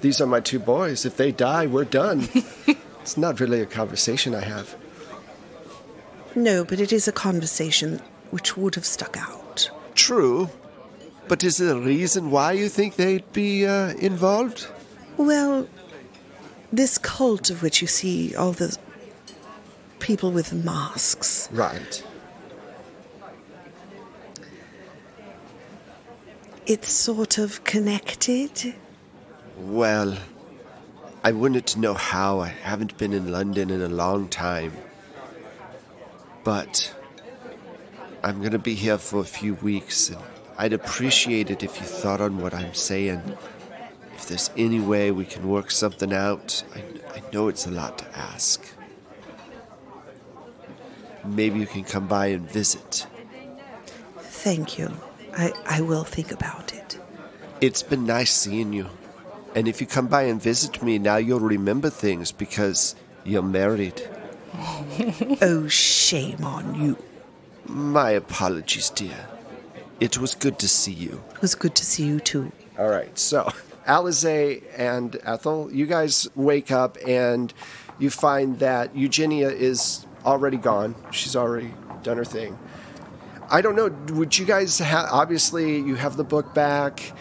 these 0.00 0.20
are 0.20 0.26
my 0.26 0.40
two 0.40 0.60
boys. 0.60 1.04
If 1.04 1.16
they 1.16 1.32
die, 1.32 1.66
we're 1.66 1.84
done. 1.84 2.28
it's 3.00 3.16
not 3.16 3.40
really 3.40 3.60
a 3.60 3.66
conversation 3.66 4.34
I 4.34 4.40
have. 4.40 4.76
No, 6.36 6.66
but 6.66 6.80
it 6.80 6.92
is 6.92 7.08
a 7.08 7.12
conversation 7.12 7.98
which 8.30 8.58
would 8.58 8.74
have 8.74 8.84
stuck 8.84 9.16
out. 9.16 9.70
True. 9.94 10.50
But 11.28 11.42
is 11.42 11.56
there 11.56 11.74
a 11.74 11.80
reason 11.80 12.30
why 12.30 12.52
you 12.52 12.68
think 12.68 12.96
they'd 12.96 13.32
be 13.32 13.66
uh, 13.66 13.94
involved? 13.94 14.68
Well, 15.16 15.66
this 16.70 16.98
cult 16.98 17.48
of 17.48 17.62
which 17.62 17.80
you 17.80 17.88
see 17.88 18.36
all 18.36 18.52
the 18.52 18.76
people 19.98 20.30
with 20.30 20.52
masks. 20.52 21.48
Right. 21.50 22.04
It's 26.66 26.92
sort 26.92 27.38
of 27.38 27.64
connected. 27.64 28.74
Well, 29.56 30.18
I 31.24 31.32
wouldn't 31.32 31.78
know 31.78 31.94
how. 31.94 32.40
I 32.40 32.48
haven't 32.48 32.98
been 32.98 33.14
in 33.14 33.32
London 33.32 33.70
in 33.70 33.80
a 33.80 33.88
long 33.88 34.28
time. 34.28 34.72
But 36.46 36.94
I'm 38.22 38.38
going 38.38 38.52
to 38.52 38.60
be 38.60 38.76
here 38.76 38.98
for 38.98 39.18
a 39.18 39.24
few 39.24 39.54
weeks, 39.54 40.10
and 40.10 40.22
I'd 40.56 40.72
appreciate 40.72 41.50
it 41.50 41.64
if 41.64 41.80
you 41.80 41.84
thought 41.84 42.20
on 42.20 42.38
what 42.38 42.54
I'm 42.54 42.72
saying. 42.72 43.20
If 44.14 44.28
there's 44.28 44.50
any 44.56 44.78
way 44.78 45.10
we 45.10 45.24
can 45.24 45.48
work 45.48 45.72
something 45.72 46.12
out, 46.12 46.62
I, 46.72 46.84
I 47.16 47.22
know 47.32 47.48
it's 47.48 47.66
a 47.66 47.72
lot 47.72 47.98
to 47.98 48.16
ask. 48.16 48.64
Maybe 51.24 51.58
you 51.58 51.66
can 51.66 51.82
come 51.82 52.06
by 52.06 52.26
and 52.26 52.48
visit. 52.48 53.08
Thank 54.20 54.78
you. 54.78 54.92
I, 55.36 55.52
I 55.66 55.80
will 55.80 56.04
think 56.04 56.30
about 56.30 56.72
it. 56.72 56.96
It's 57.60 57.82
been 57.82 58.06
nice 58.06 58.30
seeing 58.30 58.72
you. 58.72 58.86
And 59.56 59.66
if 59.66 59.80
you 59.80 59.88
come 59.88 60.06
by 60.06 60.22
and 60.22 60.40
visit 60.40 60.80
me, 60.80 61.00
now 61.00 61.16
you'll 61.16 61.40
remember 61.40 61.90
things 61.90 62.30
because 62.30 62.94
you're 63.24 63.42
married. 63.42 64.00
Oh, 65.42 65.66
shame 65.68 66.44
on 66.44 66.74
you. 66.74 66.96
My 67.66 68.10
apologies, 68.10 68.90
dear. 68.90 69.28
It 70.00 70.18
was 70.18 70.34
good 70.34 70.58
to 70.60 70.68
see 70.68 70.92
you. 70.92 71.22
It 71.34 71.42
was 71.42 71.54
good 71.54 71.74
to 71.74 71.84
see 71.84 72.04
you 72.04 72.20
too. 72.20 72.52
All 72.78 72.88
right, 72.88 73.18
so 73.18 73.50
Alize 73.86 74.62
and 74.76 75.16
Ethel, 75.24 75.72
you 75.72 75.86
guys 75.86 76.28
wake 76.34 76.70
up 76.70 76.98
and 77.06 77.52
you 77.98 78.10
find 78.10 78.58
that 78.58 78.94
Eugenia 78.94 79.48
is 79.48 80.06
already 80.24 80.58
gone. 80.58 80.94
She's 81.12 81.34
already 81.34 81.72
done 82.02 82.18
her 82.18 82.24
thing. 82.24 82.58
I 83.50 83.62
don't 83.62 83.76
know. 83.76 83.88
Would 84.14 84.36
you 84.36 84.44
guys 84.44 84.78
have? 84.78 85.08
Obviously, 85.10 85.76
you 85.78 85.94
have 85.94 86.16
the 86.16 86.24
book 86.24 86.52
back. 86.52 87.12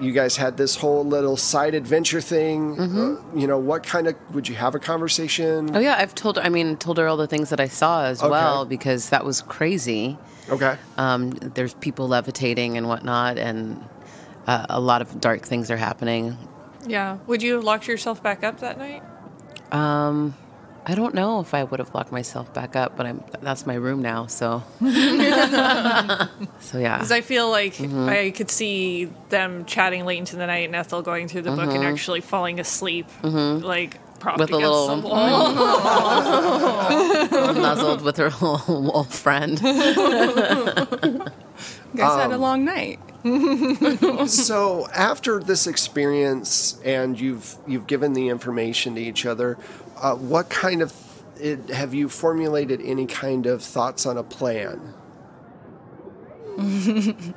You 0.00 0.12
guys 0.12 0.36
had 0.36 0.56
this 0.56 0.76
whole 0.76 1.04
little 1.04 1.36
side 1.36 1.74
adventure 1.74 2.20
thing. 2.20 2.78
Uh, 2.78 3.16
you 3.38 3.46
know, 3.46 3.58
what 3.58 3.82
kind 3.82 4.06
of 4.08 4.14
would 4.34 4.48
you 4.48 4.54
have 4.54 4.74
a 4.74 4.78
conversation? 4.78 5.74
Oh 5.74 5.78
yeah, 5.78 5.96
I've 5.98 6.14
told. 6.14 6.38
I 6.38 6.48
mean, 6.50 6.76
told 6.76 6.98
her 6.98 7.06
all 7.08 7.16
the 7.16 7.26
things 7.26 7.48
that 7.50 7.60
I 7.60 7.68
saw 7.68 8.04
as 8.04 8.20
Okay. 8.22 8.30
well 8.30 8.64
because 8.66 9.08
that 9.10 9.24
was 9.24 9.42
crazy. 9.42 10.18
Okay. 10.50 10.76
Um, 10.98 11.30
there's 11.30 11.74
people 11.74 12.08
levitating 12.08 12.76
and 12.76 12.88
whatnot, 12.88 13.38
and 13.38 13.82
uh, 14.46 14.66
a 14.68 14.80
lot 14.80 15.00
of 15.02 15.20
dark 15.20 15.42
things 15.42 15.70
are 15.70 15.76
happening. 15.78 16.36
Yeah. 16.86 17.18
Would 17.26 17.42
you 17.42 17.54
have 17.54 17.64
locked 17.64 17.88
yourself 17.88 18.22
back 18.22 18.44
up 18.44 18.60
that 18.60 18.78
night? 18.78 19.02
Um, 19.72 20.34
I 20.88 20.94
don't 20.94 21.14
know 21.14 21.40
if 21.40 21.52
I 21.52 21.64
would 21.64 21.80
have 21.80 21.92
locked 21.96 22.12
myself 22.12 22.54
back 22.54 22.76
up, 22.76 22.96
but 22.96 23.06
I'm 23.06 23.22
that's 23.42 23.66
my 23.66 23.74
room 23.74 24.02
now. 24.02 24.26
So, 24.26 24.62
so 24.80 24.86
yeah. 26.78 26.96
Because 26.96 27.10
I 27.12 27.20
feel 27.22 27.50
like 27.50 27.74
Mm-hmm. 27.74 28.08
I 28.08 28.30
could 28.30 28.50
see 28.50 29.06
them 29.30 29.64
chatting 29.64 30.04
late 30.04 30.18
into 30.18 30.36
the 30.36 30.46
night 30.46 30.66
and 30.66 30.76
Ethel 30.76 31.02
going 31.02 31.26
through 31.28 31.42
the 31.42 31.50
book 31.50 31.74
and 31.74 31.84
actually 31.84 32.20
falling 32.20 32.60
asleep, 32.60 33.06
like 33.22 33.98
propped 34.20 34.38
Mm-hmm. 34.38 34.40
With 34.40 34.52
a 34.52 34.56
against 34.56 34.72
little- 34.72 35.00
the 35.02 35.08
wall. 35.08 35.54
nuzzled 37.60 38.02
with 38.02 38.16
her 38.18 38.30
little 38.30 38.82
wolf 38.82 39.12
friend. 39.14 39.60
You 39.60 39.94
guys 41.96 42.20
had 42.20 42.30
a 42.32 42.38
long 42.38 42.64
night. 42.64 43.00
so 44.28 44.86
after 44.94 45.40
this 45.40 45.66
experience 45.66 46.80
and 46.84 47.18
you've 47.20 47.56
you've 47.66 47.88
given 47.88 48.12
the 48.12 48.28
information 48.28 48.94
to 48.94 49.00
each 49.00 49.26
other 49.26 49.58
uh, 49.96 50.14
what 50.14 50.48
kind 50.50 50.82
of 50.82 50.92
it, 51.40 51.68
have 51.70 51.92
you 51.94 52.08
formulated 52.08 52.80
any 52.82 53.06
kind 53.06 53.46
of 53.46 53.62
thoughts 53.62 54.06
on 54.06 54.16
a 54.16 54.22
plan 54.22 54.94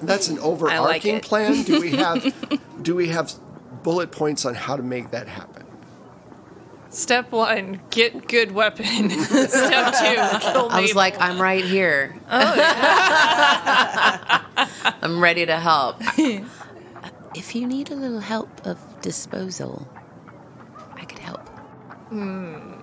That's 0.00 0.28
an 0.28 0.38
overarching 0.38 1.16
it. 1.16 1.22
plan. 1.24 1.62
Do 1.64 1.80
we 1.80 1.92
have 1.96 2.32
do 2.82 2.94
we 2.94 3.08
have 3.08 3.32
bullet 3.82 4.12
points 4.12 4.44
on 4.44 4.54
how 4.54 4.76
to 4.76 4.82
make 4.82 5.10
that 5.10 5.26
happen? 5.28 5.64
Step 6.90 7.32
one, 7.32 7.80
get 7.90 8.28
good 8.28 8.52
weapon. 8.52 9.10
Step 9.10 9.94
two, 9.94 10.38
kill 10.40 10.68
I 10.70 10.80
was 10.80 10.90
Mabel. 10.90 10.94
like, 10.94 11.20
I'm 11.20 11.40
right 11.42 11.64
here. 11.64 12.14
Oh, 12.30 12.54
I'm 15.02 15.20
ready 15.20 15.44
to 15.46 15.56
help. 15.58 15.96
if 17.34 17.56
you 17.56 17.66
need 17.66 17.90
a 17.90 17.96
little 17.96 18.20
help 18.20 18.64
of 18.64 18.78
disposal, 19.00 19.88
I 19.88 19.88
could 19.88 19.96
help. 19.96 20.03
Hmm. 22.14 22.74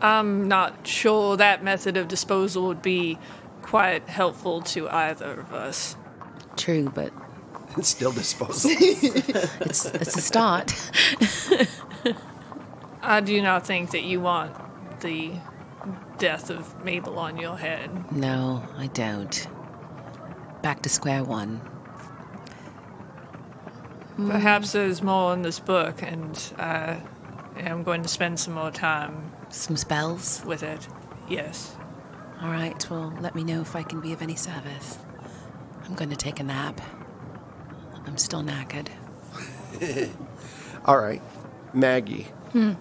I'm 0.00 0.48
not 0.48 0.86
sure 0.86 1.36
that 1.36 1.62
method 1.62 1.96
of 1.96 2.08
disposal 2.08 2.66
would 2.66 2.82
be 2.82 3.16
quite 3.62 4.08
helpful 4.08 4.60
to 4.62 4.88
either 4.88 5.38
of 5.38 5.54
us. 5.54 5.96
True, 6.56 6.90
but 6.92 7.12
It's 7.76 7.88
still 7.88 8.10
disposal. 8.10 8.72
it's 8.76 9.86
it's 9.86 10.16
a 10.16 10.20
start. 10.20 10.74
I 13.02 13.20
do 13.20 13.40
not 13.40 13.66
think 13.66 13.92
that 13.92 14.02
you 14.02 14.20
want 14.20 14.52
the 15.00 15.32
death 16.18 16.50
of 16.50 16.84
Mabel 16.84 17.18
on 17.20 17.36
your 17.36 17.56
head. 17.56 18.12
No, 18.12 18.64
I 18.76 18.88
don't. 18.88 19.46
Back 20.60 20.82
to 20.82 20.88
square 20.88 21.22
one. 21.22 21.56
Hmm. 24.16 24.30
Perhaps 24.30 24.72
there's 24.72 25.02
more 25.02 25.32
in 25.34 25.42
this 25.42 25.60
book, 25.60 26.02
and 26.02 26.36
I 26.58 27.00
am 27.56 27.82
going 27.82 28.02
to 28.02 28.08
spend 28.08 28.38
some 28.40 28.54
more 28.54 28.70
time 28.70 29.32
Some 29.50 29.76
spells. 29.76 30.42
with 30.44 30.62
it. 30.62 30.86
Yes. 31.28 31.74
All 32.42 32.50
right. 32.50 32.88
Well, 32.90 33.14
let 33.20 33.34
me 33.34 33.44
know 33.44 33.60
if 33.60 33.76
I 33.76 33.82
can 33.82 34.00
be 34.00 34.12
of 34.12 34.22
any 34.22 34.36
service. 34.36 34.98
I'm 35.84 35.94
going 35.94 36.10
to 36.10 36.16
take 36.16 36.40
a 36.40 36.42
nap. 36.42 36.80
I'm 38.06 38.16
still 38.18 38.42
knackered. 38.42 38.88
All 40.84 40.98
right, 40.98 41.22
Maggie. 41.72 42.26
Hmm. 42.52 42.72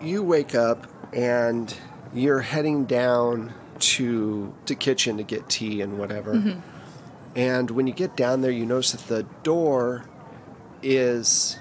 You 0.00 0.22
wake 0.22 0.54
up 0.54 0.86
and 1.12 1.74
you're 2.14 2.40
heading 2.40 2.84
down 2.86 3.52
to 3.80 4.54
the 4.66 4.74
kitchen 4.74 5.16
to 5.18 5.22
get 5.22 5.48
tea 5.48 5.80
and 5.82 5.98
whatever. 5.98 6.56
And 7.36 7.70
when 7.70 7.86
you 7.86 7.92
get 7.92 8.16
down 8.16 8.40
there, 8.40 8.50
you 8.50 8.64
notice 8.66 8.92
that 8.92 9.06
the 9.06 9.22
door 9.42 10.04
is 10.82 11.58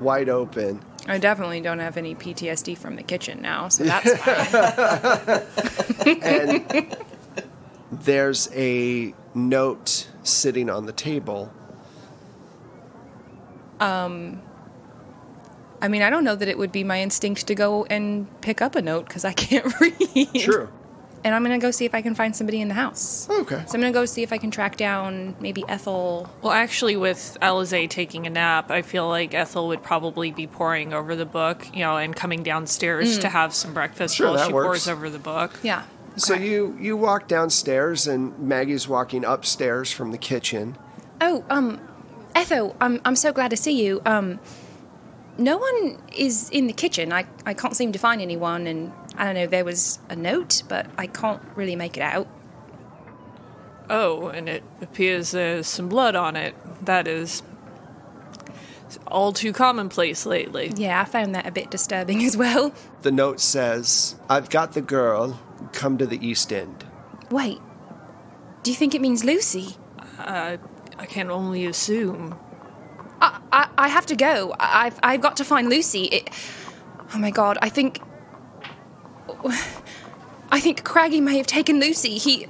wide 0.00 0.28
open. 0.28 0.80
I 1.08 1.18
definitely 1.18 1.60
don't 1.60 1.78
have 1.78 1.96
any 1.96 2.14
PTSD 2.14 2.76
from 2.76 2.96
the 2.96 3.02
kitchen 3.02 3.40
now, 3.40 3.68
so 3.68 3.84
that's 3.84 4.12
fine. 6.04 6.22
and 6.22 6.96
there's 7.92 8.48
a 8.52 9.14
note 9.34 10.08
sitting 10.24 10.68
on 10.68 10.86
the 10.86 10.92
table. 10.92 11.52
Um, 13.78 14.42
I 15.80 15.88
mean, 15.88 16.02
I 16.02 16.10
don't 16.10 16.24
know 16.24 16.34
that 16.34 16.48
it 16.48 16.58
would 16.58 16.72
be 16.72 16.82
my 16.82 17.00
instinct 17.00 17.46
to 17.46 17.54
go 17.54 17.84
and 17.84 18.26
pick 18.40 18.60
up 18.62 18.74
a 18.74 18.82
note 18.82 19.06
because 19.06 19.24
I 19.24 19.32
can't 19.32 19.72
read. 19.80 20.34
True. 20.34 20.68
And 21.26 21.34
I'm 21.34 21.42
gonna 21.42 21.58
go 21.58 21.72
see 21.72 21.84
if 21.84 21.92
I 21.92 22.02
can 22.02 22.14
find 22.14 22.36
somebody 22.36 22.60
in 22.60 22.68
the 22.68 22.74
house. 22.74 23.28
Okay. 23.28 23.56
So 23.66 23.74
I'm 23.74 23.80
gonna 23.80 23.90
go 23.90 24.04
see 24.04 24.22
if 24.22 24.32
I 24.32 24.38
can 24.38 24.52
track 24.52 24.76
down 24.76 25.34
maybe 25.40 25.64
Ethel. 25.66 26.30
Well, 26.40 26.52
actually, 26.52 26.94
with 26.96 27.36
Alize 27.42 27.90
taking 27.90 28.28
a 28.28 28.30
nap, 28.30 28.70
I 28.70 28.82
feel 28.82 29.08
like 29.08 29.34
Ethel 29.34 29.66
would 29.66 29.82
probably 29.82 30.30
be 30.30 30.46
poring 30.46 30.94
over 30.94 31.16
the 31.16 31.26
book, 31.26 31.66
you 31.74 31.80
know, 31.80 31.96
and 31.96 32.14
coming 32.14 32.44
downstairs 32.44 33.18
to 33.18 33.28
have 33.28 33.52
some 33.52 33.74
breakfast 33.74 34.14
Sure, 34.14 34.30
while 34.30 34.46
she 34.46 34.52
works. 34.52 34.66
pours 34.66 34.88
over 34.88 35.10
the 35.10 35.18
book. 35.18 35.58
Yeah. 35.64 35.82
So 36.14 36.34
you 36.34 36.78
you 36.80 36.96
walk 36.96 37.26
downstairs 37.26 38.06
and 38.06 38.38
Maggie's 38.38 38.86
walking 38.86 39.24
upstairs 39.24 39.90
from 39.90 40.12
the 40.12 40.18
kitchen. 40.18 40.78
Oh, 41.20 41.44
um, 41.50 41.80
Ethel, 42.36 42.76
I'm 42.80 43.00
I'm 43.04 43.16
so 43.16 43.32
glad 43.32 43.50
to 43.50 43.56
see 43.56 43.84
you. 43.84 44.00
Um, 44.06 44.38
no 45.38 45.58
one 45.58 45.98
is 46.16 46.48
in 46.50 46.68
the 46.68 46.72
kitchen. 46.72 47.12
I 47.12 47.26
I 47.44 47.52
can't 47.52 47.74
seem 47.76 47.90
to 47.90 47.98
find 47.98 48.22
anyone, 48.22 48.68
and 48.68 48.92
I 49.16 49.24
don't 49.24 49.34
know. 49.34 49.46
There 49.46 49.64
was 49.64 49.98
a 50.08 50.16
note, 50.16 50.62
but 50.68 50.86
I 50.98 51.06
can't 51.06 51.42
really 51.54 51.76
make 51.76 51.96
it 51.96 52.02
out. 52.02 52.28
Oh, 53.88 54.28
and 54.28 54.48
it 54.48 54.62
appears 54.80 55.30
there's 55.30 55.66
some 55.66 55.88
blood 55.88 56.16
on 56.16 56.36
it. 56.36 56.54
That 56.84 57.06
is 57.06 57.42
all 59.06 59.32
too 59.32 59.52
commonplace 59.52 60.26
lately. 60.26 60.72
Yeah, 60.76 61.00
I 61.00 61.04
found 61.04 61.34
that 61.34 61.46
a 61.46 61.50
bit 61.50 61.70
disturbing 61.70 62.24
as 62.24 62.36
well. 62.36 62.72
The 63.02 63.12
note 63.12 63.40
says, 63.40 64.16
"I've 64.28 64.50
got 64.50 64.72
the 64.72 64.80
girl. 64.82 65.40
Come 65.72 65.98
to 65.98 66.06
the 66.06 66.24
East 66.26 66.52
End." 66.52 66.84
Wait, 67.30 67.58
do 68.62 68.70
you 68.70 68.76
think 68.76 68.94
it 68.94 69.00
means 69.00 69.24
Lucy? 69.24 69.76
I 70.18 70.58
can 71.08 71.30
only 71.30 71.66
assume. 71.66 72.36
I, 73.20 73.40
I, 73.52 73.68
I 73.78 73.88
have 73.88 74.06
to 74.06 74.16
go. 74.16 74.54
I- 74.58 74.86
I've, 74.86 74.98
I've 75.02 75.20
got 75.20 75.36
to 75.38 75.44
find 75.44 75.68
Lucy. 75.68 76.04
It, 76.04 76.30
oh 77.14 77.18
my 77.18 77.30
god, 77.30 77.58
I 77.62 77.68
think. 77.68 78.00
I 80.50 80.60
think 80.60 80.84
Craggy 80.84 81.20
may 81.20 81.36
have 81.38 81.46
taken 81.46 81.80
Lucy. 81.80 82.18
He. 82.18 82.46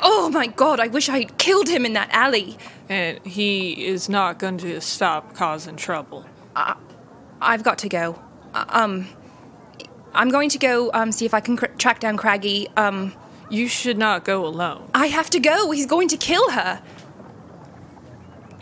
Oh 0.00 0.30
my 0.30 0.46
god, 0.48 0.80
I 0.80 0.88
wish 0.88 1.08
I'd 1.08 1.38
killed 1.38 1.68
him 1.68 1.84
in 1.86 1.92
that 1.92 2.10
alley. 2.10 2.56
And 2.88 3.24
he 3.24 3.86
is 3.86 4.08
not 4.08 4.38
going 4.38 4.58
to 4.58 4.80
stop 4.80 5.34
causing 5.34 5.76
trouble. 5.76 6.24
I, 6.56 6.76
I've 7.40 7.62
got 7.62 7.78
to 7.78 7.88
go. 7.88 8.20
Uh, 8.54 8.64
Um. 8.68 9.08
I'm 10.14 10.28
going 10.28 10.50
to 10.50 10.58
go 10.58 10.90
um, 10.92 11.10
see 11.10 11.24
if 11.24 11.32
I 11.32 11.40
can 11.40 11.56
cr- 11.56 11.66
track 11.78 11.98
down 12.00 12.18
Craggy. 12.18 12.68
Um, 12.76 13.14
You 13.48 13.66
should 13.66 13.96
not 13.96 14.26
go 14.26 14.44
alone. 14.44 14.90
I 14.94 15.06
have 15.06 15.30
to 15.30 15.40
go. 15.40 15.70
He's 15.70 15.86
going 15.86 16.08
to 16.08 16.18
kill 16.18 16.50
her. 16.50 16.82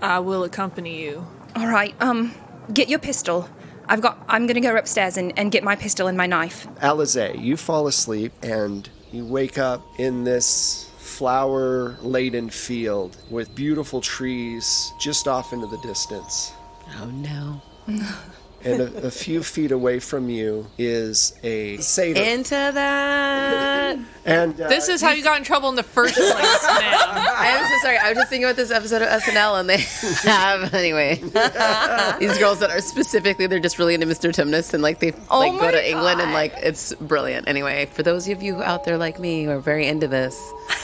I 0.01 0.21
will 0.21 0.45
accompany 0.45 1.03
you. 1.03 1.27
All 1.57 1.67
right. 1.67 1.95
Um, 2.01 2.33
get 2.73 2.89
your 2.89 3.01
pistol. 3.01 3.49
I've 3.91 4.01
got. 4.01 4.25
I'm 4.29 4.47
gonna 4.47 4.61
go 4.61 4.77
upstairs 4.77 5.17
and, 5.17 5.37
and 5.37 5.51
get 5.51 5.65
my 5.65 5.75
pistol 5.75 6.07
and 6.07 6.17
my 6.17 6.27
knife. 6.27 6.69
Alize, 6.77 7.43
you 7.43 7.57
fall 7.57 7.89
asleep 7.89 8.33
and 8.43 8.89
you 9.11 9.27
wake 9.27 9.59
up 9.59 9.83
in 9.99 10.23
this 10.23 10.89
flower 10.99 11.97
laden 12.01 12.49
field 12.51 13.17
with 13.31 13.53
beautiful 13.57 14.01
trees 14.01 14.93
just 15.01 15.27
off 15.27 15.53
into 15.53 15.67
the 15.67 15.79
distance. 15.79 16.53
Oh 17.01 17.07
no. 17.07 17.61
And 18.63 18.81
a, 18.83 19.07
a 19.07 19.11
few 19.11 19.43
feet 19.43 19.73
away 19.73 20.01
from 20.01 20.29
you 20.29 20.67
is 20.77 21.33
a 21.43 21.79
satyr. 21.79 22.21
Into 22.21 22.51
that. 22.55 23.99
and 24.27 24.61
uh, 24.61 24.69
This 24.69 24.89
is 24.91 25.01
how 25.01 25.13
you 25.13 25.23
got 25.23 25.39
in 25.39 25.45
trouble 25.45 25.71
in 25.71 25.77
the 25.77 25.83
first 25.83 26.15
place. 26.15 26.29
I 26.29 27.57
am 27.59 27.65
so 27.81 27.87
sorry. 27.87 27.97
I 27.97 28.11
was 28.11 28.19
just 28.19 28.29
thinking 28.29 28.45
about 28.45 28.57
this 28.57 28.71
episode 28.71 29.01
of 29.01 29.09
SNL, 29.09 29.61
and 29.61 29.69
they 29.71 29.79
have 30.29 30.75
anyway 30.75 31.15
these 32.21 32.37
girls 32.39 32.59
that 32.61 32.71
are 32.71 32.81
specifically 32.83 33.47
they're 33.47 33.61
just 33.61 33.79
really 33.79 33.95
into 33.95 34.07
Mr. 34.07 34.31
Tumnus, 34.31 34.75
and 34.75 34.83
like 34.83 34.99
they 35.01 35.13
like 35.13 35.53
go 35.53 35.53
my 35.53 35.71
to 35.71 35.91
England, 35.91 36.21
and 36.21 36.33
like 36.33 36.53
it's 36.59 36.93
brilliant. 36.97 37.49
Anyway, 37.49 37.87
for 37.87 38.03
those 38.03 38.29
of 38.29 38.43
you 38.43 38.63
out 38.63 38.85
there 38.85 38.99
like 38.99 39.19
me 39.19 39.45
who 39.45 39.51
are 39.53 39.61
very 39.61 39.87
into 39.87 40.07
this, 40.07 40.39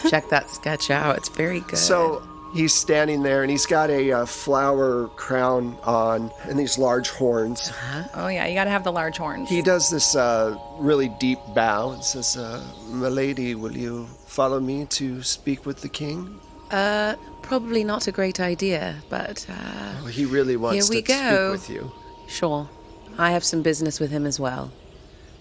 check 0.08 0.28
that 0.30 0.48
sketch 0.48 0.90
out. 0.90 1.16
It's 1.18 1.28
very 1.28 1.60
good. 1.60 1.78
So 1.78 2.22
he's 2.56 2.74
standing 2.74 3.22
there 3.22 3.42
and 3.42 3.50
he's 3.50 3.66
got 3.66 3.90
a 3.90 4.12
uh, 4.12 4.26
flower 4.26 5.08
crown 5.16 5.76
on 5.84 6.30
and 6.48 6.58
these 6.58 6.78
large 6.78 7.10
horns. 7.10 7.72
Oh 8.14 8.28
yeah, 8.28 8.46
you 8.46 8.54
gotta 8.54 8.70
have 8.70 8.84
the 8.84 8.92
large 8.92 9.18
horns. 9.18 9.48
He 9.48 9.62
does 9.62 9.90
this 9.90 10.14
uh, 10.16 10.56
really 10.78 11.08
deep 11.20 11.38
bow 11.54 11.90
and 11.92 12.02
says, 12.02 12.36
uh, 12.36 12.62
Milady, 12.88 13.54
will 13.54 13.76
you 13.76 14.06
follow 14.26 14.60
me 14.60 14.86
to 14.86 15.22
speak 15.22 15.66
with 15.66 15.80
the 15.82 15.88
king? 15.88 16.40
uh, 16.70 17.14
probably 17.42 17.84
not 17.84 18.08
a 18.08 18.12
great 18.12 18.40
idea, 18.40 18.96
but 19.08 19.46
uh, 19.48 19.92
Well, 20.02 20.06
he 20.12 20.24
really 20.24 20.56
wants 20.56 20.88
Here 20.88 20.96
we 20.96 21.02
to 21.02 21.08
go. 21.08 21.56
speak 21.56 21.60
with 21.60 21.70
you. 21.76 21.92
sure. 22.28 22.68
I 23.18 23.30
have 23.30 23.44
some 23.44 23.62
business 23.62 24.00
with 24.00 24.10
him 24.10 24.26
as 24.26 24.40
well. 24.40 24.72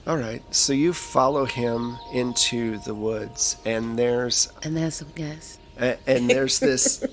All 0.07 0.17
right, 0.17 0.43
so 0.53 0.71
you 0.71 0.93
follow 0.93 1.45
him 1.45 1.97
into 2.13 2.77
the 2.85 2.93
woods, 2.93 3.57
and 3.65 3.97
there's 3.97 4.49
And 4.63 4.77
there's 4.77 5.03
yes. 5.15 5.57
And 5.77 6.29
there's 6.29 6.59
this 6.59 7.05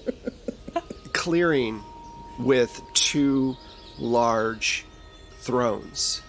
clearing 1.12 1.82
with 2.38 2.80
two 2.94 3.56
large 3.98 4.84
thrones. 5.40 6.22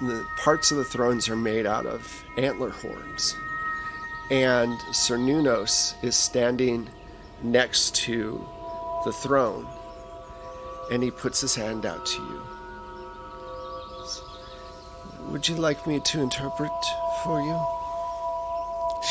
The 0.00 0.26
parts 0.38 0.70
of 0.70 0.76
the 0.76 0.84
thrones 0.84 1.28
are 1.28 1.36
made 1.36 1.66
out 1.66 1.86
of 1.86 2.24
antler 2.36 2.70
horns, 2.70 3.34
and 4.30 4.78
Cernunnos 4.92 5.94
is 6.02 6.14
standing 6.14 6.88
next 7.42 7.94
to 7.96 8.46
the 9.04 9.12
throne, 9.12 9.66
and 10.90 11.02
he 11.02 11.10
puts 11.10 11.40
his 11.40 11.54
hand 11.54 11.86
out 11.86 12.04
to 12.04 12.22
you. 12.22 12.42
Would 15.30 15.48
you 15.48 15.56
like 15.56 15.86
me 15.86 16.00
to 16.00 16.20
interpret 16.20 16.70
for 17.24 17.40
you? 17.40 17.58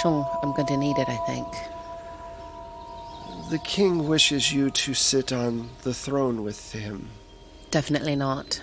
Sure, 0.01 0.29
I'm 0.43 0.53
going 0.53 0.67
to 0.67 0.77
need 0.77 0.97
it. 0.99 1.09
I 1.09 1.17
think. 1.25 1.47
The 3.51 3.59
king 3.59 4.07
wishes 4.07 4.53
you 4.53 4.69
to 4.69 4.93
sit 4.93 5.33
on 5.33 5.71
the 5.83 5.93
throne 5.93 6.41
with 6.41 6.71
him. 6.71 7.09
Definitely 7.69 8.15
not. 8.15 8.61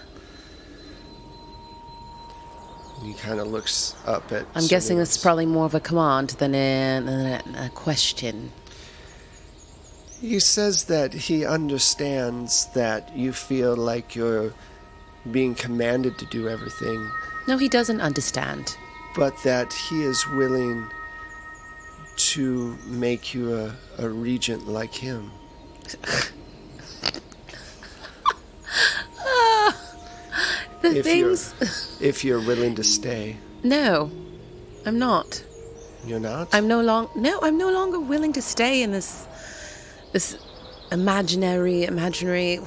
He 3.02 3.12
kind 3.12 3.38
of 3.38 3.48
looks 3.48 3.94
up 4.06 4.32
at. 4.32 4.46
I'm 4.54 4.66
guessing 4.66 4.96
this 4.96 5.14
is 5.16 5.22
probably 5.22 5.44
more 5.44 5.66
of 5.66 5.74
a 5.74 5.80
command 5.80 6.30
than 6.40 6.54
a, 6.54 7.00
than 7.04 7.54
a, 7.54 7.66
a 7.66 7.68
question. 7.68 8.50
He 10.22 10.40
says 10.40 10.84
that 10.84 11.12
he 11.12 11.44
understands 11.44 12.66
that 12.74 13.14
you 13.14 13.34
feel 13.34 13.76
like 13.76 14.16
you're 14.16 14.54
being 15.30 15.54
commanded 15.54 16.16
to 16.16 16.24
do 16.26 16.48
everything, 16.48 17.10
No, 17.46 17.58
he 17.58 17.68
doesn't 17.68 18.00
understand. 18.00 18.74
but 19.14 19.34
that 19.44 19.70
he 19.74 20.02
is 20.02 20.26
willing 20.28 20.88
to 22.18 22.76
make 22.86 23.32
you 23.34 23.54
a, 23.54 23.74
a 23.98 24.08
regent 24.08 24.68
like 24.68 24.94
him. 24.94 25.30
The 30.80 30.98
If 30.98 31.04
things. 31.04 31.54
you're 32.00 32.08
if 32.08 32.24
you're 32.24 32.40
willing 32.40 32.76
to 32.76 32.84
stay. 32.84 33.36
No, 33.64 34.10
I'm 34.86 34.98
not. 34.98 35.42
You're 36.06 36.20
not? 36.20 36.54
I'm 36.54 36.68
no 36.68 36.80
long. 36.80 37.10
No, 37.16 37.40
I'm 37.42 37.58
no 37.58 37.70
longer 37.70 37.98
willing 37.98 38.32
to 38.34 38.42
stay 38.42 38.82
in 38.82 38.92
this, 38.92 39.26
this 40.12 40.38
imaginary, 40.92 41.84
imaginary, 41.84 42.60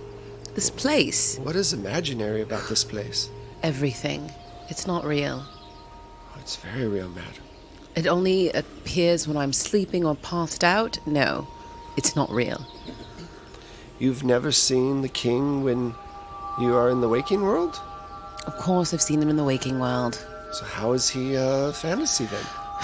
this 0.54 0.70
place. 0.70 1.38
What 1.38 1.54
is 1.54 1.72
imaginary 1.72 2.42
about 2.42 2.68
this 2.68 2.82
place? 2.82 3.30
Everything. 3.62 4.30
It's 4.68 4.86
not 4.88 5.04
real. 5.04 5.44
It's 6.40 6.56
very 6.56 6.88
real, 6.88 7.08
madam. 7.10 7.44
It 7.94 8.06
only 8.06 8.50
appears 8.52 9.28
when 9.28 9.36
I'm 9.36 9.52
sleeping 9.52 10.04
or 10.04 10.14
passed 10.16 10.64
out. 10.64 10.98
No, 11.06 11.46
it's 11.96 12.16
not 12.16 12.30
real. 12.30 12.66
You've 13.98 14.24
never 14.24 14.50
seen 14.50 15.02
the 15.02 15.08
king 15.08 15.62
when 15.62 15.94
you 16.58 16.74
are 16.74 16.90
in 16.90 17.00
the 17.00 17.08
waking 17.08 17.42
world? 17.42 17.80
Of 18.46 18.56
course, 18.56 18.92
I've 18.92 19.02
seen 19.02 19.22
him 19.22 19.28
in 19.28 19.36
the 19.36 19.44
waking 19.44 19.78
world. 19.78 20.24
So 20.52 20.64
how 20.64 20.92
is 20.92 21.08
he 21.08 21.36
uh, 21.36 21.72
fantasy 21.72 22.26
then? 22.26 22.44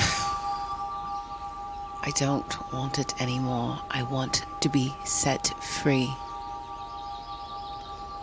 I 2.03 2.13
don't 2.17 2.73
want 2.73 2.99
it 2.99 3.21
anymore. 3.21 3.79
I 3.91 4.05
want 4.05 4.47
to 4.61 4.69
be 4.69 4.95
set 5.05 5.49
free. 5.83 6.09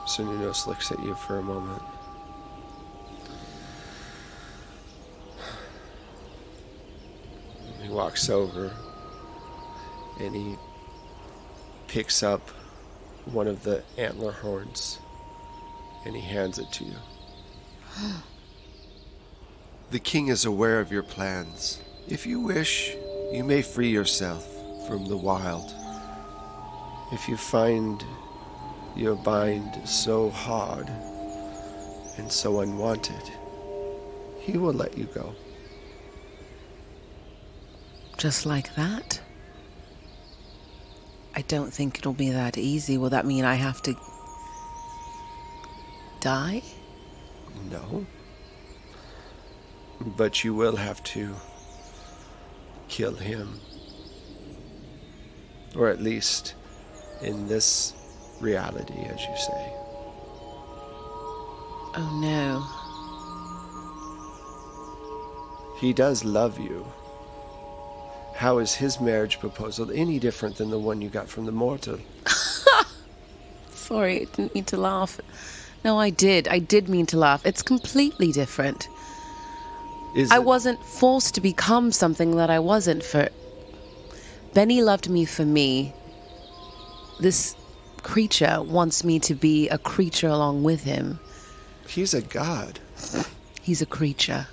Cernunnos 0.06 0.68
looks 0.68 0.92
at 0.92 1.00
you 1.00 1.16
for 1.16 1.38
a 1.38 1.44
moment. 1.44 1.82
He 7.86 7.92
walks 7.92 8.30
over 8.30 8.72
and 10.20 10.36
he 10.36 10.56
picks 11.88 12.24
up 12.24 12.50
one 13.26 13.48
of 13.48 13.62
the 13.62 13.84
antler 13.96 14.32
horns 14.32 14.98
and 16.04 16.16
he 16.16 16.22
hands 16.22 16.58
it 16.58 16.72
to 16.72 16.84
you. 16.84 16.96
the 19.92 20.00
king 20.00 20.30
is 20.30 20.46
aware 20.46 20.80
of 20.80 20.92
your 20.92 21.04
plans. 21.04 21.80
If 22.08 22.26
you 22.26 22.40
wish, 22.40 22.96
you 23.32 23.44
may 23.44 23.62
free 23.62 23.90
yourself 23.90 24.48
from 24.88 25.06
the 25.06 25.18
wild. 25.18 25.72
If 27.12 27.30
you 27.30 27.38
find 27.38 28.04
your 28.96 29.16
bind 29.16 29.88
so 29.88 30.32
hard 30.32 30.90
and 32.18 32.32
so 32.32 32.62
unwanted, 32.62 33.32
he 34.40 34.58
will 34.58 34.74
let 34.74 34.98
you 34.98 35.06
go. 35.06 35.36
Just 38.26 38.48
like 38.48 38.74
that? 38.74 39.22
I 41.36 41.44
don't 41.44 41.72
think 41.72 42.00
it'll 42.00 42.12
be 42.12 42.32
that 42.32 42.58
easy. 42.58 42.98
Will 42.98 43.12
that 43.12 43.24
mean 43.24 43.46
I 43.46 43.54
have 43.54 43.84
to 43.84 43.96
die? 46.22 46.64
No. 47.70 48.04
But 50.18 50.44
you 50.44 50.56
will 50.56 50.76
have 50.76 51.04
to 51.04 51.36
kill 52.88 53.14
him. 53.14 53.60
Or 55.76 55.90
at 55.90 56.02
least 56.02 56.56
in 57.22 57.48
this 57.48 57.94
reality, 58.42 59.02
as 59.04 59.22
you 59.22 59.38
say. 59.38 59.74
Oh 61.94 62.10
no. 65.76 65.80
He 65.80 65.94
does 65.94 66.26
love 66.26 66.58
you. 66.58 66.92
How 68.36 68.58
is 68.60 68.74
his 68.74 69.00
marriage 69.00 69.40
proposal 69.40 69.90
any 69.92 70.20
different 70.20 70.58
than 70.58 70.70
the 70.70 70.80
one 70.80 71.02
you 71.02 71.10
got 71.10 71.30
from 71.30 71.46
the 71.46 71.52
mortal? 71.52 72.00
Sorry, 73.72 74.22
I 74.22 74.24
didn't 74.26 74.54
mean 74.54 74.66
to 74.66 74.78
laugh. 74.78 75.20
No, 75.84 75.98
I 76.00 76.10
did. 76.10 76.48
I 76.48 76.60
did 76.60 76.90
mean 76.90 77.06
to 77.08 77.18
laugh. 77.18 77.46
It's 77.46 77.62
completely 77.62 78.32
different. 78.32 78.90
Is 80.16 80.32
I 80.32 80.38
it- 80.38 80.44
wasn't 80.44 80.84
forced 80.84 81.36
to 81.36 81.42
become 81.42 81.92
something 81.92 82.36
that 82.38 82.50
I 82.50 82.60
wasn't 82.60 83.04
for. 83.04 83.30
Benny 84.54 84.82
loved 84.82 85.10
me 85.10 85.26
for 85.26 85.46
me. 85.46 85.94
This 87.20 87.56
creature 88.04 88.62
wants 88.62 89.04
me 89.04 89.20
to 89.20 89.36
be 89.36 89.70
a 89.70 89.78
creature 89.78 90.28
along 90.28 90.64
with 90.64 90.84
him. 90.84 91.20
He's 91.88 92.14
a 92.14 92.22
god. 92.22 92.80
He's 93.62 93.82
a 93.82 93.86
creature. 93.86 94.48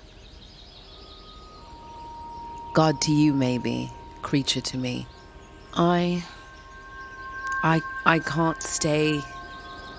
God 2.73 2.99
to 3.01 3.11
you, 3.11 3.33
maybe. 3.33 3.91
Creature 4.23 4.61
to 4.61 4.77
me. 4.77 5.05
I. 5.75 6.23
I. 7.61 7.81
I 8.05 8.19
can't 8.19 8.61
stay 8.61 9.21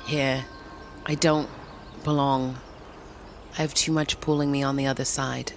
here. 0.05 0.45
I 1.07 1.15
don't 1.15 1.49
belong. 2.03 2.57
I 3.53 3.63
have 3.63 3.75
too 3.75 3.93
much 3.93 4.21
pulling 4.21 4.51
me 4.51 4.63
on 4.63 4.77
the 4.77 4.87
other 4.87 5.05
side. 5.05 5.53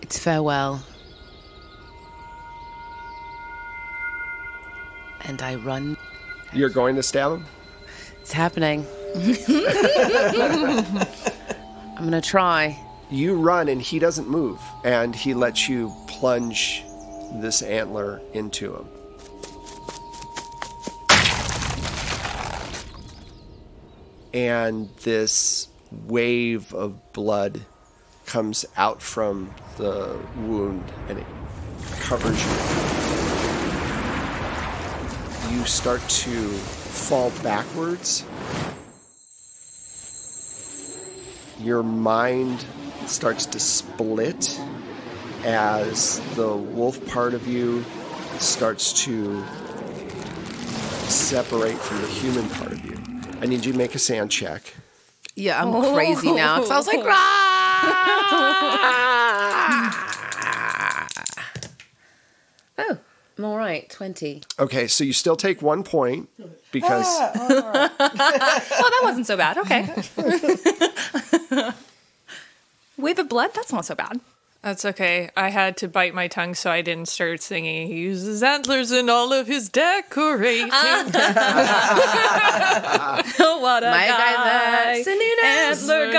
It's 0.00 0.18
farewell. 0.18 0.82
And 5.22 5.42
I 5.42 5.56
run. 5.56 5.96
You're 6.52 6.70
going 6.70 6.94
to 6.96 7.02
stab 7.02 7.32
him? 7.32 7.44
It's 8.20 8.32
happening. 8.32 8.86
I'm 11.96 12.04
gonna 12.04 12.20
try. 12.20 12.78
You 13.10 13.36
run 13.36 13.68
and 13.68 13.80
he 13.80 13.98
doesn't 13.98 14.28
move, 14.28 14.60
and 14.84 15.14
he 15.14 15.32
lets 15.32 15.66
you 15.68 15.92
plunge 16.06 16.84
this 17.40 17.62
antler 17.62 18.20
into 18.34 18.74
him. 18.74 18.86
And 24.34 24.90
this 25.04 25.68
wave 26.06 26.74
of 26.74 27.12
blood 27.14 27.62
comes 28.26 28.66
out 28.76 29.00
from 29.00 29.54
the 29.78 30.18
wound 30.42 30.84
and 31.08 31.18
it 31.18 31.26
covers 32.00 32.38
you. 35.50 35.56
You 35.56 35.64
start 35.64 36.02
to 36.08 36.48
fall 36.48 37.30
backwards 37.42 38.26
your 41.60 41.82
mind 41.82 42.64
starts 43.08 43.46
to 43.46 43.60
split 43.60 44.58
as 45.44 46.20
the 46.34 46.54
wolf 46.56 47.04
part 47.08 47.34
of 47.34 47.46
you 47.46 47.84
starts 48.38 48.92
to 49.04 49.42
separate 51.08 51.78
from 51.78 52.02
the 52.02 52.08
human 52.08 52.48
part 52.50 52.72
of 52.72 52.84
you. 52.84 52.98
I 53.40 53.46
need 53.46 53.64
you 53.64 53.72
to 53.72 53.78
make 53.78 53.94
a 53.94 53.98
SAN 53.98 54.28
check. 54.28 54.74
Yeah, 55.34 55.62
I'm 55.62 55.94
crazy 55.94 56.32
now 56.32 56.56
because 56.56 56.70
I 56.70 56.76
was 56.76 56.86
like, 56.88 57.04
"Rah!" 57.04 57.14
oh, 62.78 62.98
I'm 63.38 63.44
all 63.44 63.56
right. 63.56 63.88
Twenty. 63.88 64.42
Okay, 64.58 64.88
so 64.88 65.04
you 65.04 65.12
still 65.12 65.36
take 65.36 65.62
one 65.62 65.84
point 65.84 66.28
because 66.72 67.06
Oh, 67.06 67.88
that 67.98 69.00
wasn't 69.04 69.26
so 69.28 69.36
bad. 69.36 69.58
Okay. 69.58 69.88
Wave 73.08 73.18
of 73.20 73.28
blood? 73.30 73.52
That's 73.54 73.72
not 73.72 73.86
so 73.86 73.94
bad. 73.94 74.20
That's 74.60 74.84
okay. 74.84 75.30
I 75.34 75.48
had 75.48 75.78
to 75.78 75.88
bite 75.88 76.12
my 76.12 76.28
tongue 76.28 76.54
so 76.54 76.70
I 76.70 76.82
didn't 76.82 77.08
start 77.08 77.40
singing. 77.40 77.86
He 77.88 78.00
uses 78.00 78.42
antlers 78.42 78.92
in 78.92 79.08
all 79.08 79.32
of 79.32 79.46
his 79.46 79.70
decorating. 79.70 80.68
Ah. 80.70 81.04
Oh, 83.40 83.60
what 83.60 83.82
a 83.82 83.90
My 83.90 84.08
guy, 84.08 84.34
guy. 84.34 85.02
that's 85.04 85.08
Cernunnos. 85.08 85.88
Antler 85.88 86.12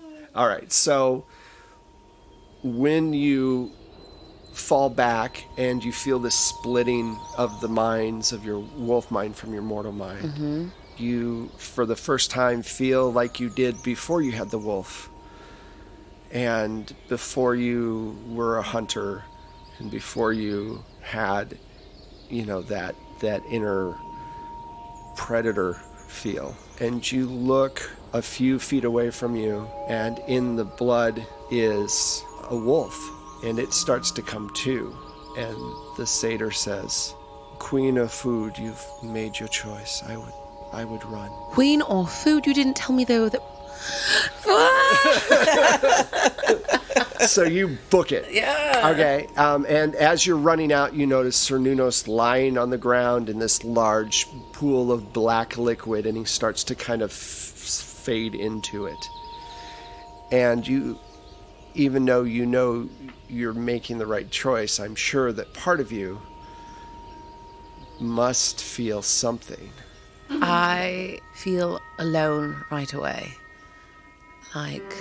guy. 0.00 0.30
All 0.34 0.48
right, 0.48 0.72
so 0.72 1.26
when 2.62 3.12
you 3.12 3.72
fall 4.54 4.88
back 4.88 5.44
and 5.58 5.84
you 5.84 5.92
feel 5.92 6.18
the 6.18 6.30
splitting 6.30 7.14
of 7.36 7.60
the 7.60 7.68
minds 7.68 8.32
of 8.32 8.42
your 8.42 8.60
wolf 8.60 9.10
mind 9.10 9.36
from 9.36 9.52
your 9.52 9.62
mortal 9.62 9.92
mind, 9.92 10.24
mm-hmm. 10.24 10.68
You, 11.00 11.50
for 11.58 11.86
the 11.86 11.96
first 11.96 12.30
time, 12.30 12.62
feel 12.62 13.12
like 13.12 13.40
you 13.40 13.48
did 13.50 13.82
before 13.82 14.22
you 14.22 14.32
had 14.32 14.50
the 14.50 14.58
wolf, 14.58 15.10
and 16.30 16.94
before 17.08 17.54
you 17.54 18.16
were 18.28 18.58
a 18.58 18.62
hunter, 18.62 19.24
and 19.78 19.90
before 19.90 20.32
you 20.32 20.84
had, 21.02 21.58
you 22.28 22.44
know, 22.44 22.62
that 22.62 22.94
that 23.20 23.42
inner 23.50 23.96
predator 25.16 25.74
feel. 26.08 26.54
And 26.80 27.10
you 27.10 27.26
look 27.26 27.90
a 28.12 28.20
few 28.22 28.58
feet 28.58 28.84
away 28.84 29.10
from 29.10 29.36
you, 29.36 29.68
and 29.88 30.18
in 30.26 30.56
the 30.56 30.64
blood 30.64 31.26
is 31.50 32.22
a 32.50 32.56
wolf. 32.56 32.96
and 33.44 33.58
it 33.58 33.72
starts 33.72 34.10
to 34.12 34.22
come 34.22 34.50
to. 34.54 34.96
And 35.36 35.56
the 35.96 36.06
satyr 36.06 36.50
says, 36.50 37.14
Queen 37.58 37.98
of 37.98 38.12
food, 38.12 38.56
you've 38.58 38.84
made 39.02 39.38
your 39.38 39.48
choice. 39.48 40.02
I 40.06 40.16
would 40.16 40.32
I 40.76 40.84
would 40.84 41.04
run. 41.06 41.30
Queen 41.52 41.80
or 41.80 42.06
food? 42.06 42.46
You 42.46 42.52
didn't 42.52 42.76
tell 42.76 42.94
me 42.94 43.04
though 43.04 43.30
that. 43.30 43.40
so 47.28 47.44
you 47.44 47.78
book 47.88 48.12
it. 48.12 48.26
Yeah. 48.30 48.90
Okay. 48.92 49.26
Um, 49.38 49.64
and 49.70 49.94
as 49.94 50.26
you're 50.26 50.36
running 50.36 50.74
out, 50.74 50.92
you 50.92 51.06
notice 51.06 51.48
Cernunnos 51.48 52.06
lying 52.06 52.58
on 52.58 52.68
the 52.68 52.76
ground 52.76 53.30
in 53.30 53.38
this 53.38 53.64
large 53.64 54.26
pool 54.52 54.92
of 54.92 55.14
black 55.14 55.56
liquid, 55.56 56.04
and 56.04 56.14
he 56.14 56.24
starts 56.24 56.62
to 56.64 56.74
kind 56.74 57.00
of 57.00 57.10
f- 57.10 57.16
fade 57.16 58.34
into 58.34 58.84
it. 58.84 59.08
And 60.30 60.68
you, 60.68 60.98
even 61.74 62.04
though 62.04 62.24
you 62.24 62.44
know 62.44 62.90
you're 63.30 63.54
making 63.54 63.96
the 63.96 64.06
right 64.06 64.30
choice, 64.30 64.78
I'm 64.78 64.94
sure 64.94 65.32
that 65.32 65.54
part 65.54 65.80
of 65.80 65.90
you 65.90 66.20
must 67.98 68.62
feel 68.62 69.00
something. 69.00 69.70
I 70.30 71.20
feel 71.34 71.80
alone 71.98 72.64
right 72.70 72.92
away. 72.92 73.34
Like 74.54 74.94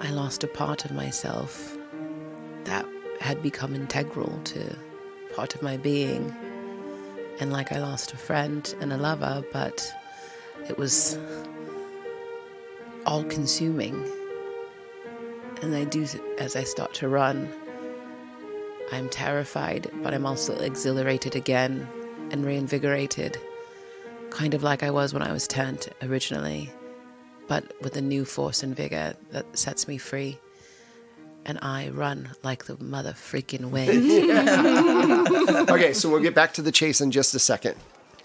I 0.00 0.10
lost 0.10 0.44
a 0.44 0.48
part 0.48 0.84
of 0.84 0.92
myself 0.92 1.76
that 2.64 2.86
had 3.20 3.42
become 3.42 3.74
integral 3.74 4.40
to 4.44 4.76
part 5.34 5.54
of 5.54 5.62
my 5.62 5.76
being. 5.76 6.34
And 7.40 7.52
like 7.52 7.72
I 7.72 7.78
lost 7.78 8.12
a 8.12 8.16
friend 8.16 8.74
and 8.80 8.92
a 8.92 8.96
lover, 8.96 9.44
but 9.52 9.92
it 10.68 10.78
was 10.78 11.18
all 13.06 13.24
consuming. 13.24 14.04
And 15.62 15.74
I 15.74 15.84
do, 15.84 16.06
as 16.38 16.56
I 16.56 16.64
start 16.64 16.94
to 16.94 17.08
run, 17.08 17.48
I'm 18.90 19.08
terrified, 19.08 19.90
but 20.02 20.12
I'm 20.12 20.26
also 20.26 20.56
exhilarated 20.58 21.36
again 21.36 21.88
and 22.32 22.44
reinvigorated, 22.44 23.38
kind 24.30 24.54
of 24.54 24.62
like 24.62 24.82
I 24.82 24.90
was 24.90 25.12
when 25.12 25.22
I 25.22 25.32
was 25.32 25.46
turned 25.46 25.88
originally, 26.02 26.70
but 27.46 27.80
with 27.82 27.96
a 27.96 28.00
new 28.00 28.24
force 28.24 28.62
and 28.62 28.74
vigor 28.74 29.14
that 29.30 29.56
sets 29.56 29.86
me 29.86 29.98
free. 29.98 30.38
And 31.44 31.58
I 31.60 31.90
run 31.90 32.30
like 32.42 32.64
the 32.64 32.82
mother 32.82 33.12
freaking 33.12 33.66
wind. 33.66 34.10
okay, 35.70 35.92
so 35.92 36.08
we'll 36.08 36.22
get 36.22 36.34
back 36.34 36.54
to 36.54 36.62
the 36.62 36.72
chase 36.72 37.00
in 37.00 37.10
just 37.10 37.34
a 37.34 37.38
second. 37.38 37.76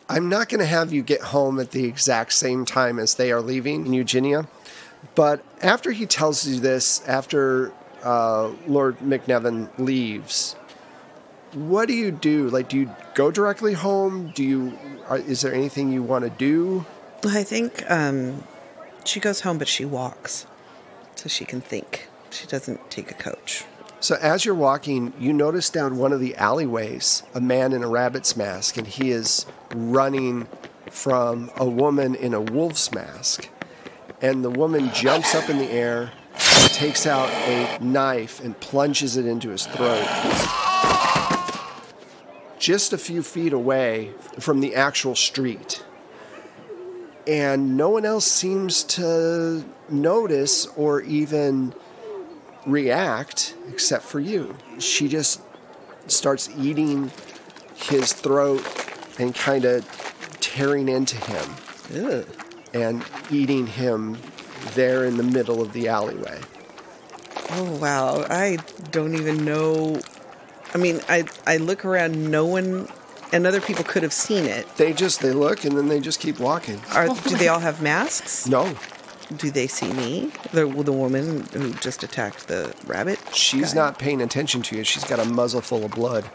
I'm 0.09 0.29
not 0.29 0.49
going 0.49 0.59
to 0.59 0.65
have 0.65 0.93
you 0.93 1.03
get 1.03 1.21
home 1.21 1.59
at 1.59 1.71
the 1.71 1.83
exact 1.85 2.33
same 2.33 2.63
time 2.63 2.97
as 2.99 3.15
they 3.15 3.31
are 3.31 3.41
leaving 3.41 3.85
in 3.85 3.93
Eugenia, 3.93 4.47
but 5.15 5.43
after 5.61 5.91
he 5.91 6.05
tells 6.05 6.47
you 6.47 6.59
this, 6.59 7.05
after 7.07 7.73
uh, 8.03 8.51
Lord 8.67 8.97
McNevin 8.99 9.69
leaves, 9.77 10.55
what 11.57 11.87
do 11.87 11.93
you 11.93 12.11
do? 12.11 12.49
Like, 12.49 12.69
do 12.69 12.77
you 12.77 12.95
go 13.15 13.31
directly 13.31 13.73
home? 13.73 14.31
Do 14.35 14.43
you? 14.43 14.77
Are, 15.07 15.17
is 15.17 15.41
there 15.41 15.53
anything 15.53 15.91
you 15.91 16.03
want 16.03 16.23
to 16.23 16.29
do? 16.29 16.85
I 17.25 17.43
think 17.43 17.83
um, 17.89 18.43
she 19.03 19.19
goes 19.19 19.41
home, 19.41 19.57
but 19.57 19.67
she 19.67 19.85
walks 19.85 20.45
so 21.15 21.29
she 21.29 21.45
can 21.45 21.61
think. 21.61 22.07
She 22.29 22.47
doesn't 22.47 22.91
take 22.91 23.09
a 23.11 23.15
coach. 23.15 23.65
So 23.99 24.15
as 24.21 24.45
you're 24.45 24.55
walking, 24.55 25.13
you 25.19 25.33
notice 25.33 25.69
down 25.69 25.97
one 25.97 26.13
of 26.13 26.19
the 26.19 26.35
alleyways 26.35 27.23
a 27.33 27.41
man 27.41 27.73
in 27.73 27.83
a 27.83 27.87
rabbit's 27.87 28.37
mask, 28.37 28.77
and 28.77 28.85
he 28.85 29.09
is 29.09 29.45
running 29.73 30.47
from 30.91 31.49
a 31.57 31.65
woman 31.65 32.15
in 32.15 32.33
a 32.33 32.41
wolf's 32.41 32.91
mask. 32.91 33.49
And 34.21 34.43
the 34.43 34.49
woman 34.49 34.91
jumps 34.93 35.35
up 35.35 35.49
in 35.49 35.57
the 35.57 35.69
air, 35.69 36.11
takes 36.67 37.05
out 37.07 37.29
a 37.29 37.79
knife, 37.83 38.39
and 38.43 38.59
plunges 38.59 39.17
it 39.17 39.25
into 39.25 39.49
his 39.49 39.65
throat. 39.65 40.05
Just 42.67 42.91
a 42.91 42.97
few 42.97 43.23
feet 43.23 43.53
away 43.53 44.11
from 44.39 44.59
the 44.59 44.75
actual 44.75 45.15
street. 45.15 45.85
And 47.25 47.77
no 47.77 47.87
one 47.87 48.03
else 48.03 48.25
seems 48.25 48.83
to 48.99 49.63
notice 49.87 50.65
or 50.75 50.99
even 50.99 51.73
react 52.65 53.55
except 53.69 54.03
for 54.03 54.19
you. 54.19 54.57
She 54.79 55.07
just 55.07 55.39
starts 56.07 56.49
eating 56.57 57.09
his 57.73 58.11
throat 58.11 58.65
and 59.17 59.33
kind 59.33 59.63
of 59.63 59.85
tearing 60.41 60.89
into 60.89 61.15
him 61.15 62.35
and 62.73 63.01
eating 63.31 63.65
him 63.65 64.17
there 64.73 65.05
in 65.05 65.15
the 65.15 65.23
middle 65.23 65.61
of 65.61 65.71
the 65.71 65.87
alleyway. 65.87 66.41
Oh 67.49 67.79
wow! 67.79 68.25
I 68.29 68.57
don't 68.91 69.15
even 69.15 69.45
know. 69.45 70.01
I 70.77 70.79
mean, 70.79 71.01
I 71.09 71.25
I 71.47 71.57
look 71.57 71.85
around. 71.85 72.29
No 72.29 72.45
one 72.45 72.87
and 73.33 73.47
other 73.47 73.59
people 73.59 73.83
could 73.83 74.03
have 74.03 74.13
seen 74.13 74.45
it. 74.45 74.67
They 74.77 74.93
just 74.93 75.21
they 75.21 75.31
look 75.31 75.65
and 75.65 75.75
then 75.75 75.87
they 75.87 75.99
just 75.99 76.19
keep 76.19 76.39
walking. 76.39 76.79
Are 76.93 77.07
do 77.07 77.35
they 77.35 77.47
all 77.47 77.59
have 77.59 77.81
masks? 77.81 78.47
No, 78.47 78.75
Do 79.35 79.49
they 79.49 79.65
see 79.65 79.91
me? 79.93 80.31
The 80.53 80.67
the 80.67 80.93
woman 80.93 81.47
who 81.51 81.73
just 81.73 82.03
attacked 82.03 82.47
the 82.47 82.75
rabbit. 82.85 83.19
she's 83.33 83.73
guy? 83.73 83.81
not 83.81 83.97
paying 83.97 84.21
attention 84.21 84.61
to 84.63 84.77
you. 84.77 84.83
She's 84.83 85.03
got 85.03 85.17
a 85.19 85.25
muzzle 85.25 85.61
full 85.61 85.83
of 85.83 85.91
blood. 85.91 86.29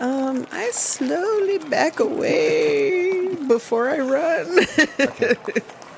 Um, 0.00 0.44
I 0.50 0.70
slowly 0.72 1.58
back 1.58 2.00
away 2.00 3.34
before 3.46 3.88
I 3.88 4.00
run. 4.00 4.56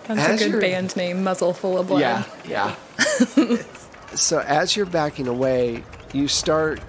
That's 0.08 0.20
As 0.20 0.42
a 0.42 0.50
good 0.50 0.60
band 0.60 0.94
name, 0.94 1.24
Muzzle 1.24 1.52
Full 1.52 1.78
of 1.78 1.88
Blood. 1.88 2.00
Yeah, 2.00 2.24
yeah. 2.46 3.56
so 4.14 4.38
as 4.38 4.76
you're 4.76 4.86
backing 4.86 5.26
away, 5.26 5.82
you 6.14 6.28
start 6.28 6.80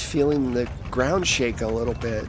feeling 0.00 0.52
the 0.52 0.68
ground 0.90 1.26
shake 1.26 1.60
a 1.60 1.66
little 1.66 1.94
bit. 1.94 2.26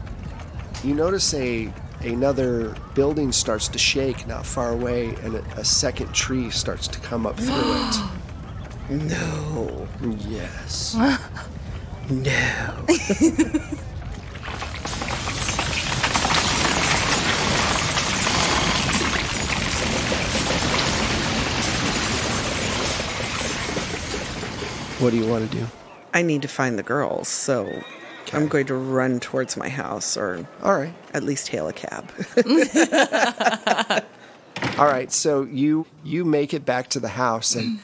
You 0.83 0.93
notice 0.93 1.33
a 1.33 1.71
another 2.01 2.75
building 2.93 3.31
starts 3.31 3.67
to 3.69 3.77
shake 3.77 4.27
not 4.27 4.45
far 4.45 4.71
away, 4.71 5.15
and 5.23 5.35
a, 5.35 5.43
a 5.57 5.65
second 5.65 6.13
tree 6.13 6.49
starts 6.49 6.87
to 6.89 6.99
come 6.99 7.25
up 7.25 7.37
through 7.37 7.75
it. 7.75 7.95
no, 9.09 9.87
Yes. 10.27 10.95
no. 12.09 12.33
What 24.99 25.11
do 25.11 25.17
you 25.17 25.27
want 25.27 25.51
to 25.51 25.57
do? 25.57 25.67
I 26.13 26.21
need 26.21 26.41
to 26.43 26.47
find 26.47 26.77
the 26.77 26.83
girls, 26.83 27.27
so 27.27 27.83
I'm 28.31 28.47
going 28.47 28.67
to 28.67 28.75
run 28.75 29.19
towards 29.19 29.57
my 29.57 29.69
house, 29.69 30.15
or 30.17 30.47
All 30.61 30.75
right. 30.77 30.93
at 31.13 31.23
least 31.23 31.47
hail 31.47 31.67
a 31.67 31.73
cab. 31.73 32.11
All 34.77 34.85
right, 34.87 35.11
so 35.11 35.43
you 35.43 35.85
you 36.03 36.23
make 36.25 36.53
it 36.53 36.65
back 36.65 36.87
to 36.89 36.99
the 36.99 37.09
house 37.09 37.53
and 37.55 37.79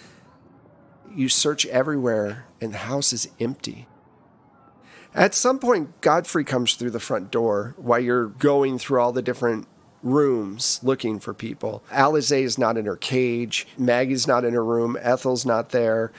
you 1.14 1.28
search 1.30 1.66
everywhere 1.68 2.46
and 2.62 2.74
the 2.74 2.78
house 2.80 3.12
is 3.14 3.28
empty. 3.40 3.88
At 5.14 5.34
some 5.36 5.60
point 5.60 6.02
Godfrey 6.02 6.44
comes 6.44 6.76
through 6.76 6.92
the 6.92 7.00
front 7.00 7.32
door 7.32 7.74
while 7.78 8.00
you're 8.00 8.28
going 8.28 8.78
through 8.80 9.02
all 9.02 9.12
the 9.12 9.22
different 9.22 9.68
rooms 10.02 10.80
looking 10.82 11.20
for 11.20 11.34
people. 11.34 11.84
Alize 11.92 12.32
is 12.32 12.58
not 12.58 12.78
in 12.78 12.86
her 12.86 12.96
cage, 12.96 13.68
Maggie's 13.78 14.28
not 14.28 14.46
in 14.46 14.54
her 14.54 14.64
room, 14.64 14.98
Ethel's 15.02 15.46
not 15.46 15.70
there, 15.70 16.12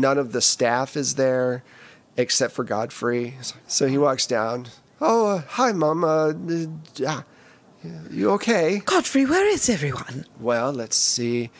none 0.00 0.18
of 0.18 0.32
the 0.32 0.40
staff 0.40 0.96
is 0.96 1.14
there 1.14 1.62
except 2.16 2.54
for 2.54 2.64
Godfrey. 2.64 3.34
So 3.66 3.86
he 3.86 3.98
walks 3.98 4.26
down. 4.26 4.66
Oh, 5.00 5.26
uh, 5.26 5.42
hi, 5.48 5.72
Mom. 5.72 6.04
Uh, 6.04 6.32
uh, 7.06 7.22
you 8.10 8.30
okay? 8.32 8.80
Godfrey, 8.84 9.26
where 9.26 9.48
is 9.48 9.68
everyone? 9.68 10.26
Well, 10.38 10.72
let's 10.72 10.96
see. 10.96 11.50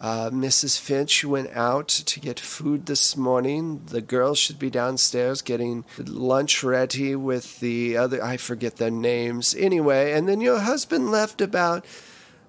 Uh, 0.00 0.30
Mrs. 0.30 0.78
Finch 0.78 1.24
went 1.24 1.50
out 1.56 1.88
to 1.88 2.20
get 2.20 2.38
food 2.38 2.86
this 2.86 3.16
morning. 3.16 3.82
The 3.86 4.02
girls 4.02 4.38
should 4.38 4.58
be 4.58 4.68
downstairs 4.68 5.40
getting 5.40 5.84
lunch 5.98 6.62
ready 6.62 7.16
with 7.16 7.60
the 7.60 7.96
other, 7.96 8.22
I 8.22 8.36
forget 8.36 8.76
their 8.76 8.90
names. 8.90 9.54
Anyway, 9.58 10.12
and 10.12 10.28
then 10.28 10.40
your 10.42 10.60
husband 10.60 11.10
left 11.10 11.40
about, 11.40 11.84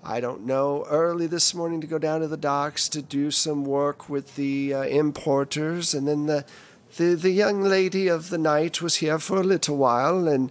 I 0.07 0.21
don't 0.21 0.45
know, 0.45 0.85
early 0.89 1.27
this 1.27 1.53
morning 1.53 1.81
to 1.81 1.87
go 1.87 1.99
down 1.99 2.21
to 2.21 2.29
the 2.29 2.37
docks 2.37 2.87
to 2.89 3.01
do 3.01 3.29
some 3.29 3.65
work 3.65 4.07
with 4.07 4.37
the 4.37 4.73
uh, 4.73 4.81
importers. 4.83 5.93
And 5.93 6.07
then 6.07 6.27
the, 6.27 6.45
the, 6.95 7.15
the 7.15 7.29
young 7.29 7.61
lady 7.61 8.07
of 8.07 8.29
the 8.29 8.37
night 8.37 8.81
was 8.81 8.95
here 8.95 9.19
for 9.19 9.35
a 9.35 9.43
little 9.43 9.75
while 9.75 10.29
and 10.29 10.49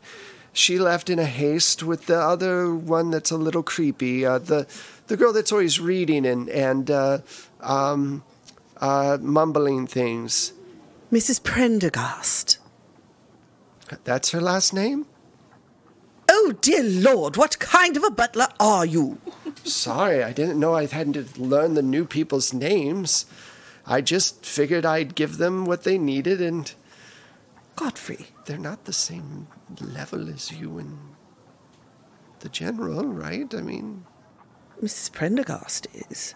she 0.52 0.78
left 0.78 1.08
in 1.08 1.18
a 1.18 1.24
haste 1.24 1.82
with 1.82 2.04
the 2.04 2.18
other 2.18 2.74
one 2.74 3.10
that's 3.10 3.30
a 3.30 3.38
little 3.38 3.62
creepy. 3.62 4.26
Uh, 4.26 4.38
the 4.38 4.66
the 5.06 5.16
girl 5.16 5.32
that's 5.32 5.52
always 5.52 5.78
reading 5.78 6.26
and 6.26 6.48
and 6.48 6.90
uh, 6.90 7.18
um, 7.60 8.24
uh, 8.78 9.18
mumbling 9.20 9.86
things. 9.86 10.52
Mrs. 11.12 11.40
Prenderghast. 11.42 12.58
That's 14.04 14.30
her 14.30 14.40
last 14.40 14.72
name. 14.74 15.06
Oh, 16.38 16.52
dear 16.60 16.82
Lord, 16.82 17.36
what 17.38 17.58
kind 17.58 17.96
of 17.96 18.04
a 18.04 18.10
butler 18.10 18.48
are 18.60 18.84
you? 18.84 19.18
Sorry, 19.64 20.22
I 20.22 20.32
didn't 20.32 20.60
know 20.60 20.74
I 20.74 20.84
had 20.86 21.14
to 21.14 21.24
learn 21.40 21.72
the 21.74 21.82
new 21.82 22.04
people's 22.04 22.52
names. 22.52 23.24
I 23.86 24.00
just 24.02 24.44
figured 24.44 24.84
I'd 24.84 25.14
give 25.14 25.38
them 25.38 25.64
what 25.64 25.84
they 25.84 25.96
needed, 25.96 26.40
and 26.42 26.70
Godfrey, 27.74 28.26
they're 28.44 28.58
not 28.58 28.84
the 28.84 28.92
same 28.92 29.48
level 29.80 30.28
as 30.28 30.52
you 30.52 30.78
and 30.78 30.98
the 32.40 32.48
general, 32.50 33.06
right? 33.06 33.52
I 33.54 33.62
mean, 33.62 34.04
Mrs. 34.82 35.10
Prenderghast 35.12 35.86
is. 36.10 36.34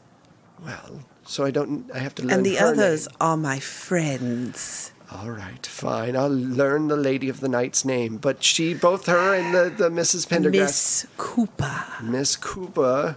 well, 0.64 1.04
so 1.24 1.44
I 1.44 1.50
don't. 1.50 1.90
I 1.92 1.98
have 1.98 2.14
to 2.16 2.22
learn. 2.22 2.38
And 2.38 2.46
the 2.46 2.56
her 2.56 2.66
others 2.68 3.06
name. 3.06 3.16
are 3.20 3.36
my 3.36 3.58
friends. 3.60 4.92
All 5.12 5.30
right, 5.30 5.66
fine. 5.66 6.16
I'll 6.16 6.28
learn 6.30 6.86
the 6.88 6.96
lady 6.96 7.28
of 7.28 7.40
the 7.40 7.48
night's 7.48 7.84
name, 7.84 8.18
but 8.18 8.44
she, 8.44 8.74
both 8.74 9.06
her 9.06 9.34
and 9.34 9.52
the, 9.52 9.68
the 9.76 9.90
Mrs. 9.90 10.28
Prenderghast, 10.28 10.52
Miss 10.52 11.06
Cooper. 11.16 11.84
Miss 12.02 12.36
Cooper, 12.36 13.16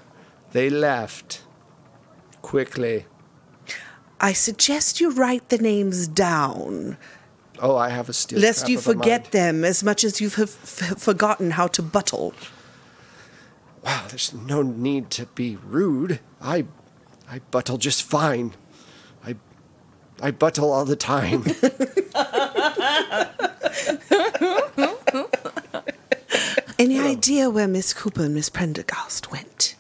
they 0.54 0.70
left 0.72 1.44
quickly. 2.42 3.06
I 4.20 4.34
suggest 4.34 5.00
you 5.02 5.12
write 5.12 5.50
the 5.50 5.58
names 5.60 6.08
down, 6.08 6.98
Oh, 7.60 7.76
I 7.78 7.90
have 7.90 8.10
a 8.10 8.14
steel. 8.14 8.40
lest 8.40 8.68
you 8.68 8.80
forget 8.80 9.32
them 9.32 9.64
as 9.64 9.84
much 9.84 10.04
as 10.04 10.20
you've 10.20 10.40
f- 10.40 10.98
forgotten 11.00 11.52
how 11.52 11.68
to 11.68 11.82
buttle. 11.84 12.34
Wow, 13.84 14.06
there's 14.10 14.34
no 14.34 14.62
need 14.64 15.12
to 15.12 15.28
be 15.28 15.58
rude. 15.58 16.20
I, 16.42 16.66
I 17.30 17.40
buttle 17.52 17.78
just 17.78 18.02
fine. 18.02 18.54
I, 20.22 20.32
buttle 20.32 20.72
all 20.72 20.86
the 20.86 20.96
time. 20.96 21.44
Any 26.80 27.00
idea 27.00 27.50
where 27.50 27.68
Miss 27.68 27.94
Cooper 27.94 28.26
and 28.26 28.36
Miss 28.36 28.50
Prenderghast 28.50 29.32
went? 29.32 29.76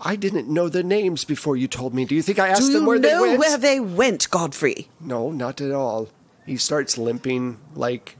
I 0.00 0.16
didn't 0.16 0.48
know 0.48 0.68
their 0.68 0.82
names 0.82 1.24
before 1.24 1.56
you 1.56 1.66
told 1.66 1.94
me. 1.94 2.04
Do 2.04 2.14
you 2.14 2.22
think 2.22 2.38
I 2.38 2.48
asked 2.48 2.62
Do 2.62 2.72
them 2.74 2.86
where 2.86 2.98
they 2.98 3.14
went? 3.14 3.24
you 3.24 3.32
know 3.32 3.38
where 3.38 3.58
they 3.58 3.80
went, 3.80 4.30
Godfrey? 4.30 4.88
No, 5.00 5.30
not 5.30 5.60
at 5.60 5.72
all. 5.72 6.08
He 6.44 6.56
starts 6.58 6.98
limping 6.98 7.58
like 7.74 8.18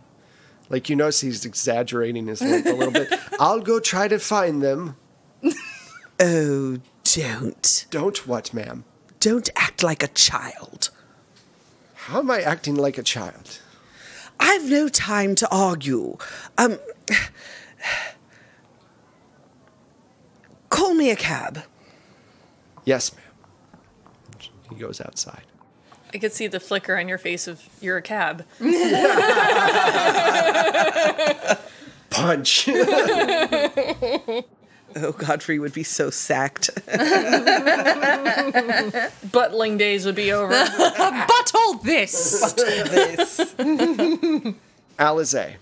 like 0.70 0.88
you 0.88 0.96
notice 0.96 1.20
he's 1.20 1.44
exaggerating 1.44 2.26
his 2.26 2.40
limp 2.40 2.64
a 2.64 2.72
little 2.72 2.92
bit. 2.92 3.12
I'll 3.38 3.60
go 3.60 3.80
try 3.80 4.08
to 4.08 4.18
find 4.18 4.62
them. 4.62 4.96
Oh, 6.18 6.78
don't. 7.04 7.86
Don't 7.90 8.26
what, 8.26 8.54
ma'am? 8.54 8.84
Don't 9.20 9.50
act 9.56 9.82
like 9.82 10.02
a 10.02 10.08
child. 10.08 10.88
How 12.04 12.18
am 12.18 12.30
I 12.30 12.42
acting 12.42 12.74
like 12.74 12.98
a 12.98 13.02
child? 13.02 13.60
I've 14.38 14.68
no 14.68 14.90
time 14.90 15.34
to 15.36 15.48
argue. 15.50 16.18
Um. 16.58 16.78
Call 20.68 20.92
me 20.92 21.10
a 21.10 21.16
cab. 21.16 21.62
Yes, 22.84 23.10
ma'am. 23.14 23.24
He 24.68 24.74
goes 24.74 25.00
outside. 25.00 25.44
I 26.12 26.18
could 26.18 26.34
see 26.34 26.46
the 26.46 26.60
flicker 26.60 26.98
on 26.98 27.08
your 27.08 27.16
face 27.16 27.48
of 27.48 27.62
you're 27.80 27.96
a 27.96 28.02
cab. 28.02 28.44
Punch. 32.10 32.68
Oh, 34.96 35.12
Godfrey 35.12 35.58
would 35.58 35.72
be 35.72 35.82
so 35.82 36.10
sacked. 36.10 36.70
Buttling 39.32 39.76
days 39.76 40.06
would 40.06 40.14
be 40.14 40.32
over. 40.32 40.52
Buttle 41.28 41.74
this. 41.82 42.52
this. 42.54 43.54
Alize, 44.98 45.54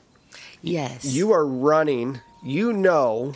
Yes. 0.62 1.04
you 1.04 1.32
are 1.32 1.46
running. 1.46 2.20
You 2.44 2.72
know 2.72 3.34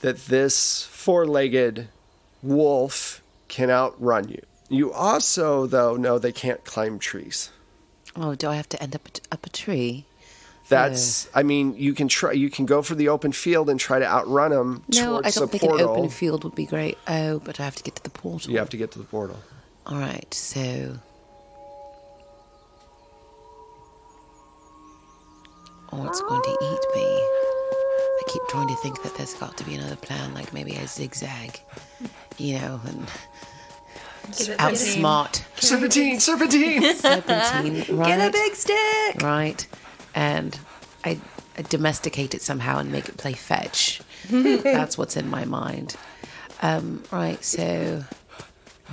that 0.00 0.26
this 0.26 0.82
four-legged 0.84 1.88
wolf 2.42 3.22
can 3.48 3.70
outrun 3.70 4.28
you. 4.28 4.42
You 4.68 4.92
also, 4.92 5.66
though, 5.66 5.96
know 5.96 6.18
they 6.18 6.32
can't 6.32 6.64
climb 6.64 6.98
trees. 6.98 7.50
Oh, 8.16 8.34
do 8.34 8.48
I 8.48 8.56
have 8.56 8.68
to 8.70 8.82
end 8.82 8.94
up 8.96 9.08
up 9.30 9.46
a 9.46 9.50
tree? 9.50 10.06
That's. 10.68 11.28
I 11.34 11.42
mean, 11.42 11.74
you 11.76 11.94
can 11.94 12.08
try. 12.08 12.32
You 12.32 12.50
can 12.50 12.66
go 12.66 12.82
for 12.82 12.94
the 12.94 13.08
open 13.08 13.32
field 13.32 13.70
and 13.70 13.78
try 13.78 13.98
to 13.98 14.04
outrun 14.06 14.50
them 14.50 14.82
No, 14.88 15.04
towards 15.20 15.26
I 15.26 15.30
don't 15.40 15.50
the 15.52 15.58
think 15.58 15.70
portal. 15.70 15.92
an 15.92 15.98
open 15.98 16.10
field 16.10 16.44
would 16.44 16.54
be 16.54 16.66
great. 16.66 16.98
Oh, 17.06 17.38
but 17.38 17.60
I 17.60 17.64
have 17.64 17.76
to 17.76 17.82
get 17.84 17.94
to 17.96 18.02
the 18.02 18.10
portal. 18.10 18.50
You 18.50 18.58
have 18.58 18.70
to 18.70 18.76
get 18.76 18.90
to 18.92 18.98
the 18.98 19.04
portal. 19.04 19.36
All 19.86 19.98
right, 19.98 20.32
so. 20.34 20.98
Oh, 25.92 26.04
it's 26.06 26.20
going 26.20 26.42
to 26.42 26.50
eat 26.50 26.96
me. 26.96 27.06
I 27.06 28.22
keep 28.28 28.42
trying 28.48 28.68
to 28.68 28.74
think 28.76 29.02
that 29.02 29.14
there's 29.16 29.34
got 29.34 29.56
to 29.58 29.64
be 29.64 29.74
another 29.76 29.96
plan, 29.96 30.34
like 30.34 30.52
maybe 30.52 30.74
a 30.74 30.86
zigzag, 30.86 31.60
you 32.38 32.58
know, 32.58 32.80
and 32.86 33.06
outsmart 34.58 35.42
Serpentine, 35.60 36.18
serpentine. 36.18 36.94
serpentine, 36.96 37.84
right? 37.96 38.08
Get 38.08 38.28
a 38.28 38.32
big 38.32 38.54
stick. 38.54 39.22
right? 39.22 39.64
And 40.16 40.58
I, 41.04 41.20
I 41.56 41.62
domesticate 41.62 42.34
it 42.34 42.42
somehow 42.42 42.78
and 42.78 42.90
make 42.90 43.08
it 43.08 43.16
play 43.18 43.34
fetch. 43.34 44.00
That's 44.30 44.98
what's 44.98 45.16
in 45.16 45.28
my 45.30 45.44
mind. 45.44 45.94
Um, 46.62 47.02
right, 47.12 47.44
so 47.44 48.02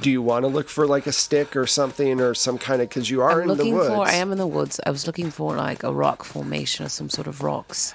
Do 0.02 0.12
you 0.12 0.22
want 0.22 0.44
to 0.44 0.48
look 0.50 0.68
for 0.70 0.86
like 0.86 1.08
a 1.08 1.12
stick 1.14 1.56
or 1.56 1.66
something 1.66 2.20
or 2.20 2.34
some 2.36 2.58
kind 2.58 2.82
of? 2.82 2.90
Because 2.90 3.10
you 3.10 3.22
are 3.22 3.32
I'm 3.42 3.42
in 3.44 3.48
the 3.48 3.54
looking 3.56 3.74
woods. 3.76 3.88
for. 3.88 4.06
I 4.06 4.14
am 4.16 4.32
in 4.34 4.38
the 4.38 4.46
woods. 4.48 4.80
I 4.86 4.92
was 4.92 5.08
looking 5.08 5.32
for 5.32 5.56
like 5.56 5.82
a 5.84 5.94
rock 5.94 6.24
formation 6.26 6.86
or 6.86 6.90
some 6.90 7.10
sort 7.10 7.26
of 7.28 7.42
rocks 7.42 7.94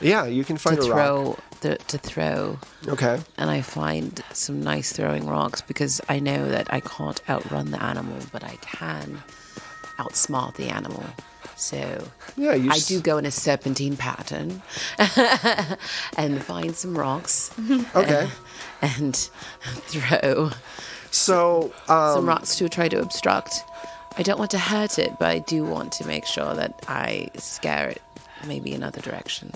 Yeah, 0.00 0.24
you 0.26 0.44
can 0.44 0.56
to 0.56 0.62
find 0.62 0.78
a 0.78 0.82
rock. 0.82 0.88
throw. 0.92 1.38
The, 1.62 1.76
to 1.78 1.98
throw, 1.98 2.58
Okay. 2.88 3.20
and 3.38 3.48
I 3.48 3.60
find 3.60 4.20
some 4.32 4.60
nice 4.64 4.92
throwing 4.92 5.28
rocks 5.28 5.60
because 5.62 6.00
I 6.08 6.18
know 6.18 6.48
that 6.48 6.72
I 6.74 6.80
can't 6.80 7.20
outrun 7.28 7.70
the 7.70 7.80
animal, 7.80 8.18
but 8.32 8.42
I 8.42 8.56
can 8.62 9.22
outsmart 9.98 10.56
the 10.56 10.70
animal. 10.70 11.04
So 11.62 12.08
Yeah, 12.36 12.54
you. 12.54 12.70
I 12.70 12.74
s- 12.74 12.88
do 12.88 13.00
go 13.00 13.18
in 13.18 13.24
a 13.26 13.30
serpentine 13.30 13.96
pattern 13.96 14.62
and 16.16 16.42
find 16.42 16.74
some 16.74 16.98
rocks 16.98 17.50
Okay. 17.94 18.28
and 18.82 19.16
throw 19.86 20.50
So, 21.12 21.72
um, 21.88 22.14
some 22.16 22.26
rocks 22.26 22.56
to 22.56 22.68
try 22.68 22.88
to 22.88 23.00
obstruct. 23.00 23.62
I 24.18 24.22
don't 24.22 24.38
want 24.38 24.50
to 24.52 24.58
hurt 24.58 24.98
it, 24.98 25.12
but 25.20 25.28
I 25.30 25.38
do 25.38 25.64
want 25.64 25.92
to 25.92 26.06
make 26.06 26.26
sure 26.26 26.52
that 26.54 26.84
I 26.88 27.28
scare 27.38 27.88
it 27.90 28.02
maybe 28.46 28.74
another 28.74 29.00
direction. 29.00 29.52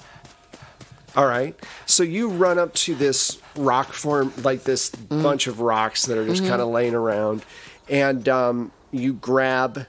all 1.16 1.26
right. 1.26 1.56
So 1.86 2.02
you 2.04 2.28
run 2.28 2.58
up 2.58 2.72
to 2.74 2.94
this 2.94 3.38
rock 3.56 3.92
form, 3.92 4.32
like 4.44 4.62
this 4.62 4.90
Mm-hmm. 4.90 5.22
bunch 5.22 5.46
of 5.48 5.60
rocks 5.60 6.06
that 6.06 6.16
are 6.18 6.26
just 6.26 6.46
kind 6.46 6.62
of 6.62 6.68
laying 6.68 6.94
around, 6.94 7.44
and 7.88 8.28
um, 8.28 8.70
you 8.92 9.12
grab 9.14 9.86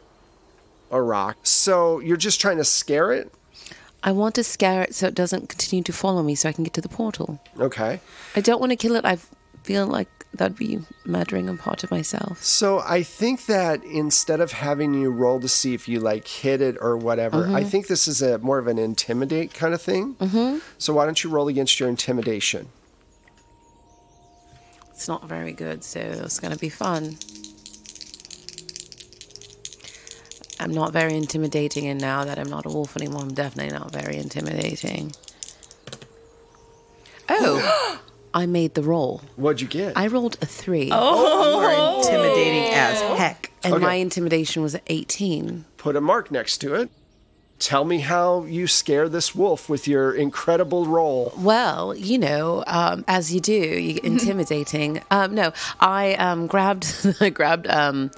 a 0.92 1.02
rock. 1.02 1.38
So 1.44 2.00
you're 2.00 2.18
just 2.18 2.40
trying 2.42 2.58
to 2.58 2.64
scare 2.66 3.12
it. 3.12 3.34
I 4.04 4.12
want 4.12 4.36
to 4.36 4.44
scare 4.44 4.84
it 4.84 4.94
so 4.96 5.08
it 5.08 5.16
doesn't 5.16 5.50
continue 5.50 5.84
to 5.84 5.94
follow 5.94 6.22
me 6.24 6.36
so 6.36 6.48
I 6.50 6.52
can 6.52 6.64
get 6.64 6.74
to 6.74 6.82
the 6.82 6.90
portal. 6.90 7.40
Okay. 7.60 8.00
I 8.36 8.42
don't 8.42 8.60
want 8.60 8.72
to 8.72 8.76
kill 8.76 8.96
it. 8.96 9.04
I 9.06 9.18
feel 9.64 9.88
like 9.88 10.08
that'd 10.34 10.56
be 10.58 10.80
murdering 11.04 11.50
a 11.50 11.56
part 11.56 11.84
of 11.84 11.90
myself. 11.90 12.44
So 12.44 12.80
I 12.80 13.02
think 13.02 13.48
that 13.48 13.84
instead 13.84 14.40
of 14.40 14.52
having 14.52 14.94
you 14.94 15.10
roll 15.10 15.40
to 15.40 15.50
see 15.50 15.74
if 15.74 15.88
you 15.90 16.00
like 16.00 16.28
hit 16.28 16.62
it 16.62 16.78
or 16.80 16.96
whatever, 16.96 17.48
I 17.48 17.62
Mm-hmm. 17.62 17.70
think 17.70 17.88
this 17.88 18.08
is 18.08 18.22
a 18.22 18.38
more 18.38 18.60
of 18.60 18.68
an 18.68 18.78
intimidate 18.78 19.54
kind 19.54 19.74
of 19.74 19.82
thing. 19.82 20.16
Mm-hmm. 20.16 20.60
So 20.78 20.94
why 20.94 21.06
don't 21.06 21.22
you 21.24 21.30
roll 21.32 21.48
against 21.48 21.80
your 21.80 21.90
intimidation? 21.90 22.70
It's 24.92 25.08
not 25.08 25.26
very 25.28 25.54
good, 25.54 25.84
so 25.84 26.00
it's 26.00 26.40
going 26.40 26.54
to 26.54 26.60
be 26.60 26.70
fun. 26.70 27.18
I'm 30.60 30.72
not 30.72 30.92
very 30.94 31.16
intimidating, 31.16 31.88
and 31.88 32.00
now 32.02 32.26
that 32.26 32.40
I'm 32.40 32.50
not 32.50 32.66
a 32.66 32.70
wolf 32.70 32.96
anymore, 32.98 33.22
I'm 33.22 33.34
definitely 33.34 33.78
not 33.78 33.92
very 33.92 34.18
intimidating. 34.18 35.14
Oh, 37.30 38.02
I 38.34 38.46
made 38.46 38.74
the 38.74 38.84
roll. 38.84 39.22
What'd 39.36 39.62
you 39.62 39.68
get? 39.68 39.98
I 39.98 40.08
rolled 40.08 40.38
a 40.42 40.46
three, 40.46 40.86
You 40.88 40.94
are 40.94 41.98
intimidating 42.00 42.74
as 42.74 43.02
heck. 43.18 43.52
and 43.64 43.74
Okay. 43.76 43.84
my 43.84 43.96
intimidation 43.96 44.62
was 44.62 44.76
18. 44.88 45.66
Put 45.78 45.96
a 45.96 46.02
mark 46.02 46.32
next 46.32 46.60
to 46.60 46.76
it. 46.76 46.90
Tell 47.60 47.84
me 47.86 48.00
how 48.02 48.44
you 48.44 48.68
scare 48.68 49.10
this 49.10 49.34
wolf 49.34 49.68
with 49.68 49.88
your 49.88 50.14
incredible 50.14 50.86
roll. 50.86 51.34
Well, 51.38 51.96
you 51.96 52.20
know, 52.20 52.64
um, 52.68 53.04
as 53.08 53.34
you 53.34 53.40
do, 53.40 53.54
you 53.54 53.94
get 53.94 54.04
intimidating. 54.14 55.02
um, 55.10 55.34
no, 55.34 55.54
I 55.80 56.14
um, 56.16 56.46
grabbed, 56.46 56.86
I 57.20 57.30
grabbed 57.32 57.66
um, 57.68 58.12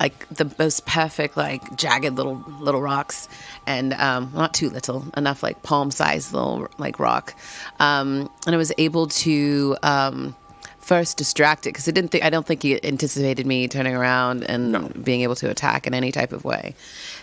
like 0.00 0.26
the 0.30 0.50
most 0.58 0.86
perfect, 0.86 1.36
like 1.36 1.76
jagged 1.76 2.16
little 2.16 2.42
little 2.58 2.80
rocks, 2.80 3.28
and 3.66 3.92
um, 3.92 4.32
not 4.34 4.54
too 4.54 4.70
little, 4.70 5.04
enough 5.16 5.42
like 5.42 5.62
palm 5.62 5.90
sized 5.90 6.32
little 6.32 6.68
like 6.78 6.98
rock, 6.98 7.34
um, 7.78 8.30
and 8.46 8.54
I 8.54 8.58
was 8.58 8.72
able 8.78 9.06
to. 9.08 9.76
Um, 9.82 10.34
First, 10.80 11.18
distract 11.18 11.66
it 11.66 11.70
because 11.70 11.86
I 11.86 11.92
didn't 11.92 12.10
think 12.10 12.24
I 12.24 12.30
don't 12.30 12.44
think 12.44 12.64
he 12.64 12.82
anticipated 12.84 13.46
me 13.46 13.68
turning 13.68 13.94
around 13.94 14.42
and 14.42 15.04
being 15.04 15.20
able 15.20 15.36
to 15.36 15.48
attack 15.48 15.86
in 15.86 15.94
any 15.94 16.10
type 16.10 16.32
of 16.32 16.44
way, 16.44 16.74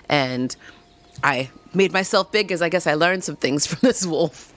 and 0.07 0.55
I 1.21 1.49
made 1.77 1.93
myself 1.93 2.31
big 2.31 2.47
because 2.47 2.61
I 2.61 2.69
guess 2.69 2.87
I 2.87 2.95
learned 2.95 3.23
some 3.23 3.35
things 3.37 3.65
from 3.69 3.79
this 3.81 4.05
wolf. 4.05 4.51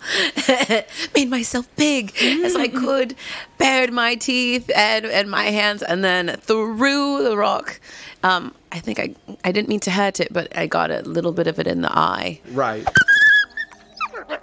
made 1.15 1.29
myself 1.31 1.69
big 1.77 2.13
as 2.21 2.57
I 2.57 2.67
could, 2.69 3.15
bared 3.59 3.93
my 3.93 4.15
teeth 4.17 4.71
and, 4.75 5.05
and 5.07 5.31
my 5.31 5.45
hands, 5.45 5.83
and 5.83 6.03
then 6.03 6.37
threw 6.41 7.23
the 7.23 7.37
rock. 7.37 7.79
Um, 8.23 8.55
I 8.73 8.81
think 8.81 8.99
I 8.99 9.15
I 9.45 9.53
didn't 9.53 9.69
mean 9.69 9.81
to 9.81 9.91
hurt 9.91 10.19
it, 10.21 10.33
but 10.33 10.57
I 10.57 10.67
got 10.67 10.91
a 10.91 11.01
little 11.03 11.33
bit 11.33 11.47
of 11.47 11.59
it 11.59 11.67
in 11.67 11.83
the 11.83 11.93
eye, 11.93 12.41
Right. 12.53 12.87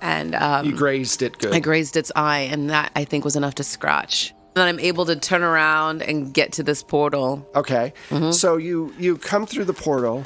and 0.02 0.36
um, 0.36 0.66
You 0.66 0.76
grazed 0.76 1.22
it 1.22 1.38
good. 1.40 1.54
I 1.54 1.60
grazed 1.60 1.96
its 1.98 2.12
eye, 2.16 2.48
and 2.52 2.70
that 2.70 2.92
I 2.96 3.04
think 3.06 3.26
was 3.26 3.36
enough 3.36 3.56
to 3.56 3.64
scratch. 3.64 4.30
And 4.32 4.62
Then 4.64 4.68
I'm 4.68 4.80
able 4.80 5.06
to 5.06 5.16
turn 5.16 5.44
around 5.44 6.02
and 6.02 6.34
get 6.34 6.52
to 6.54 6.64
this 6.64 6.82
portal. 6.84 7.48
Okay. 7.56 7.94
Mm-hmm. 8.10 8.32
So 8.32 8.58
you 8.58 8.94
you 8.98 9.18
come 9.18 9.46
through 9.46 9.66
the 9.66 9.74
portal. 9.74 10.26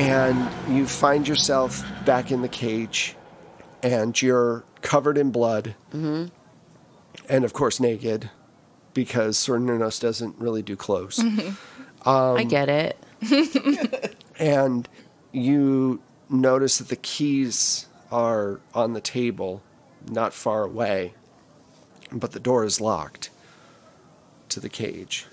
And 0.00 0.74
you 0.74 0.86
find 0.86 1.28
yourself 1.28 1.84
back 2.04 2.30
in 2.30 2.42
the 2.42 2.48
cage, 2.48 3.14
and 3.82 4.20
you're 4.20 4.64
covered 4.82 5.18
in 5.18 5.30
blood, 5.30 5.74
mm-hmm. 5.92 6.26
and 7.28 7.44
of 7.44 7.52
course 7.52 7.80
naked, 7.80 8.30
because 8.94 9.36
Cernunnos 9.36 10.00
doesn't 10.00 10.36
really 10.38 10.62
do 10.62 10.76
clothes. 10.76 11.22
Um, 12.02 12.38
I 12.38 12.44
get 12.44 12.70
it. 12.70 12.96
and 14.38 14.88
you 15.32 16.00
notice 16.30 16.78
that 16.78 16.88
the 16.88 16.96
keys 16.96 17.84
are 18.10 18.60
on 18.74 18.94
the 18.94 19.02
table 19.02 19.62
not 20.08 20.32
far 20.32 20.62
away 20.62 21.12
but 22.12 22.32
the 22.32 22.40
door 22.40 22.64
is 22.64 22.80
locked 22.80 23.30
to 24.48 24.60
the 24.60 24.68
cage 24.68 25.26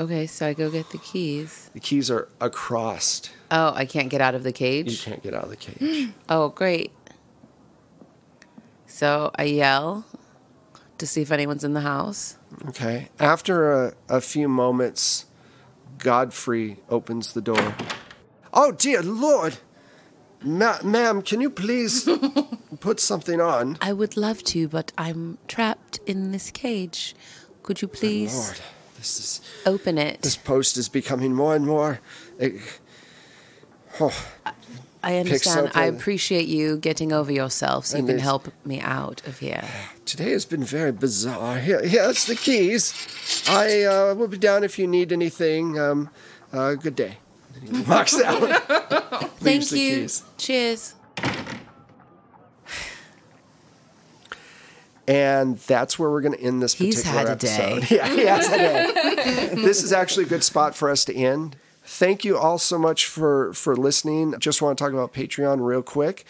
Okay, 0.00 0.26
so 0.26 0.46
I 0.46 0.54
go 0.54 0.70
get 0.70 0.90
the 0.90 0.98
keys. 0.98 1.70
the 1.74 1.80
keys 1.80 2.10
are 2.10 2.28
across 2.40 3.22
Oh, 3.50 3.72
I 3.74 3.84
can't 3.84 4.08
get 4.08 4.20
out 4.22 4.34
of 4.34 4.42
the 4.42 4.52
cage? 4.52 4.90
you 4.90 4.98
can't 4.98 5.22
get 5.22 5.34
out 5.34 5.44
of 5.44 5.50
the 5.50 5.56
cage 5.56 6.10
Oh, 6.28 6.48
great. 6.48 6.92
So 8.86 9.30
I 9.34 9.44
yell 9.44 10.04
to 10.98 11.06
see 11.06 11.22
if 11.22 11.32
anyone's 11.32 11.64
in 11.64 11.72
the 11.74 11.80
house. 11.80 12.36
okay 12.68 13.08
after 13.18 13.72
a, 13.72 13.94
a 14.08 14.20
few 14.20 14.48
moments 14.48 15.26
godfrey 15.98 16.78
opens 16.88 17.32
the 17.32 17.40
door 17.40 17.74
oh 18.52 18.70
dear 18.72 19.02
lord 19.02 19.56
Ma- 20.44 20.78
ma'am 20.84 21.22
can 21.22 21.40
you 21.40 21.50
please 21.50 22.08
put 22.80 22.98
something 23.00 23.40
on 23.40 23.78
I 23.80 23.92
would 23.92 24.16
love 24.16 24.42
to, 24.44 24.68
but 24.68 24.90
I'm 24.98 25.38
trapped 25.48 26.00
in 26.06 26.32
this 26.32 26.50
cage. 26.50 27.14
Could 27.62 27.80
you 27.82 27.86
please 27.88 28.34
lord 28.34 28.60
this 29.02 29.18
is 29.18 29.40
open 29.66 29.98
it? 29.98 30.22
this 30.22 30.36
post 30.36 30.76
is 30.76 30.88
becoming 30.88 31.34
more 31.34 31.54
and 31.54 31.66
more 31.66 32.00
eh, 32.40 32.50
oh, 34.00 34.26
I 35.04 35.16
understand. 35.16 35.72
I 35.74 35.86
appreciate 35.86 36.46
you 36.46 36.76
getting 36.76 37.12
over 37.12 37.32
yourself 37.32 37.86
so 37.86 37.98
you 37.98 38.06
can 38.06 38.20
help 38.20 38.52
me 38.64 38.80
out 38.80 39.26
of 39.26 39.40
here. 39.40 39.64
today 40.06 40.30
has 40.30 40.44
been 40.44 40.62
very 40.62 40.92
bizarre. 40.92 41.58
Here, 41.58 41.82
here's 41.84 42.26
the 42.26 42.36
keys. 42.36 42.94
I 43.48 43.82
uh, 43.82 44.14
will 44.14 44.28
be 44.28 44.38
down 44.38 44.62
if 44.62 44.78
you 44.78 44.86
need 44.86 45.12
anything. 45.12 45.78
Um, 45.78 46.08
uh, 46.52 46.74
good 46.74 46.94
day. 46.94 47.16
He 47.60 47.82
walks 47.82 48.20
out. 48.20 48.62
Thank 49.40 49.72
you. 49.72 49.76
keys. 49.76 50.22
Cheers. 50.38 50.94
And 55.08 55.58
that's 55.58 55.98
where 55.98 56.10
we're 56.10 56.20
going 56.20 56.34
to 56.36 56.40
end 56.40 56.62
this 56.62 56.74
He's 56.74 57.02
particular 57.02 57.32
a 57.32 57.36
day. 57.36 57.48
episode. 57.48 57.90
Yeah, 57.96 58.08
he 58.08 58.24
has 58.26 58.48
a 58.48 58.56
day. 58.56 59.48
this 59.62 59.82
is 59.82 59.92
actually 59.92 60.24
a 60.26 60.28
good 60.28 60.44
spot 60.44 60.74
for 60.76 60.90
us 60.90 61.04
to 61.06 61.14
end. 61.14 61.56
Thank 61.84 62.24
you 62.24 62.38
all 62.38 62.58
so 62.58 62.78
much 62.78 63.06
for 63.06 63.52
for 63.54 63.74
listening. 63.74 64.34
Just 64.38 64.62
want 64.62 64.78
to 64.78 64.84
talk 64.84 64.92
about 64.92 65.12
Patreon 65.12 65.66
real 65.66 65.82
quick. 65.82 66.24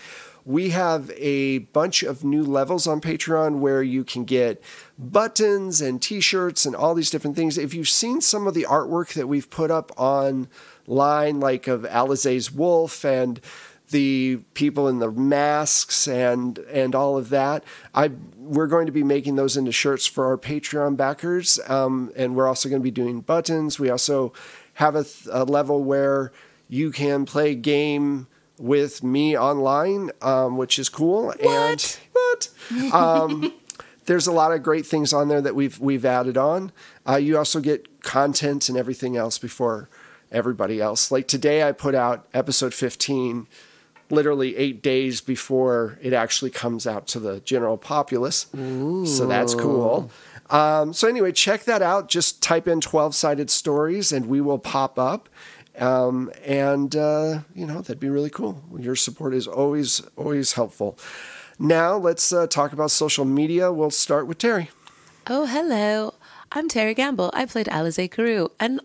We 0.45 0.71
have 0.71 1.11
a 1.17 1.59
bunch 1.59 2.03
of 2.03 2.25
new 2.25 2.43
levels 2.43 2.87
on 2.89 3.01
Patreon 3.01 3.59
where 3.61 3.83
you 3.83 4.03
can 4.03 4.25
get 4.25 4.61
buttons 4.99 5.81
and 5.81 6.03
t-shirts 6.03 6.67
and 6.67 6.75
all 6.75 6.95
these 6.95 7.11
different 7.11 7.37
things. 7.37 7.59
If 7.59 7.75
you've 7.75 7.89
seen 7.89 8.21
some 8.21 8.47
of 8.49 8.55
the 8.55 8.67
artwork 8.69 9.13
that 9.13 9.29
we've 9.29 9.49
put 9.51 9.71
up 9.71 9.93
online, 9.97 11.39
like 11.39 11.69
of 11.69 11.83
Alizé's 11.83 12.51
wolf 12.51 13.05
and 13.05 13.41
the 13.93 14.41
people 14.55 14.89
in 14.89 14.99
the 14.99 15.11
masks 15.11 16.09
and 16.09 16.59
and 16.71 16.95
all 16.95 17.17
of 17.17 17.29
that. 17.29 17.63
I 17.95 18.11
we're 18.37 18.67
going 18.67 18.87
to 18.87 18.93
be 18.93 19.05
making 19.05 19.37
those 19.37 19.57
into 19.57 19.71
shirts 19.71 20.07
for 20.07 20.27
our 20.27 20.37
Patreon 20.37 20.97
backers, 20.97 21.61
um, 21.69 22.13
and 22.17 22.35
we're 22.35 22.49
also 22.49 22.69
going 22.69 22.81
to 22.81 22.85
be 22.85 22.91
doing 22.91 23.21
buttons. 23.21 23.79
We 23.79 23.89
also 23.89 24.33
have 24.75 24.97
a, 24.97 25.05
th- 25.05 25.29
a 25.31 25.45
level 25.45 25.85
where 25.85 26.33
you 26.69 26.91
can 26.91 27.25
play 27.25 27.53
a 27.53 27.55
game 27.55 28.27
with 28.59 29.03
me 29.03 29.37
online, 29.37 30.11
um, 30.23 30.57
which 30.57 30.79
is 30.79 30.89
cool. 30.89 31.31
And 31.41 31.99
what? 32.13 32.49
Um, 32.93 33.53
there's 34.07 34.27
a 34.27 34.33
lot 34.33 34.53
of 34.53 34.63
great 34.63 34.87
things 34.87 35.13
on 35.13 35.29
there 35.29 35.41
that 35.41 35.55
we've 35.55 35.79
we've 35.79 36.05
added 36.05 36.37
on. 36.37 36.73
Uh, 37.09 37.17
you 37.17 37.39
also 37.39 37.61
get 37.61 38.03
content 38.03 38.69
and 38.69 38.77
everything 38.77 39.17
else 39.17 39.39
before 39.39 39.89
everybody 40.31 40.81
else. 40.81 41.11
Like 41.13 41.29
today, 41.29 41.63
I 41.63 41.73
put 41.73 41.95
out 41.95 42.27
episode 42.35 42.75
15 42.75 43.47
literally 44.13 44.57
eight 44.57 44.83
days 44.83 45.21
before 45.21 45.99
it 46.03 46.13
actually 46.13 46.51
comes 46.51 46.87
out 46.87 47.07
to 47.09 47.19
the 47.19 47.41
general 47.41 47.79
populace. 47.79 48.47
So 48.53 49.27
that's 49.27 49.55
cool. 49.55 50.11
Um, 50.51 50.93
so 50.93 51.09
anyway, 51.09 51.33
check 51.33 51.65
that 51.65 51.81
out. 51.81 52.09
Just 52.09 52.43
type 52.43 52.69
in 52.69 52.81
12 52.83 53.15
sided 53.15 53.51
stories 53.51 54.13
and 54.13 54.27
we 54.27 54.41
will 54.41 54.59
pop 54.59 54.99
up. 54.99 55.31
Um, 55.79 56.31
and, 56.45 56.95
uh, 56.95 57.41
you 57.55 57.67
know, 57.67 57.81
that'd 57.81 57.99
be 57.99 58.11
really 58.11 58.29
cool. 58.29 58.63
Your 58.79 58.95
support 58.95 59.33
is 59.33 59.47
always, 59.47 60.03
always 60.17 60.53
helpful. 60.53 60.99
Now 61.59 61.97
let's 61.97 62.33
uh, 62.33 62.47
talk 62.47 62.75
about 62.75 62.91
social 62.91 63.25
media. 63.25 63.73
We'll 63.73 63.91
start 63.91 64.27
with 64.27 64.37
Teri. 64.37 64.69
Oh, 65.27 65.47
hello. 65.47 66.15
I'm 66.51 66.69
Teri 66.69 66.95
Gamble. 66.95 67.31
I 67.33 67.47
played 67.47 67.69
Alizé 67.69 68.11
Cariou 68.11 68.51
and 68.61 68.83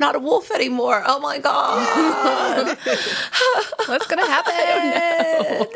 not 0.00 0.16
a 0.16 0.18
wolf 0.18 0.50
anymore. 0.50 1.02
Oh 1.06 1.20
my 1.20 1.38
God. 1.38 2.76
What's 3.86 4.06
gonna 4.06 4.26
happen? 4.36 5.66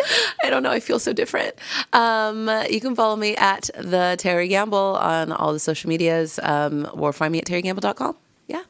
I 0.43 0.51
don't 0.51 0.62
know. 0.62 0.70
I 0.70 0.81
feel 0.81 0.99
so 0.99 1.12
different. 1.12 1.55
Um, 1.93 2.51
you 2.70 2.81
can 2.81 2.97
follow 2.97 3.16
me 3.16 3.37
at 3.37 3.70
the 3.77 4.16
Teri 4.18 4.49
Gamble 4.49 4.97
on 4.97 5.31
all 5.31 5.53
the 5.53 5.59
social 5.59 5.89
medias 5.89 6.41
um, 6.43 6.89
or 6.95 7.12
find 7.12 7.33
me 7.33 7.39
at 7.39 7.45
terigamble.com. 7.45 8.16
Yeah. 8.49 8.62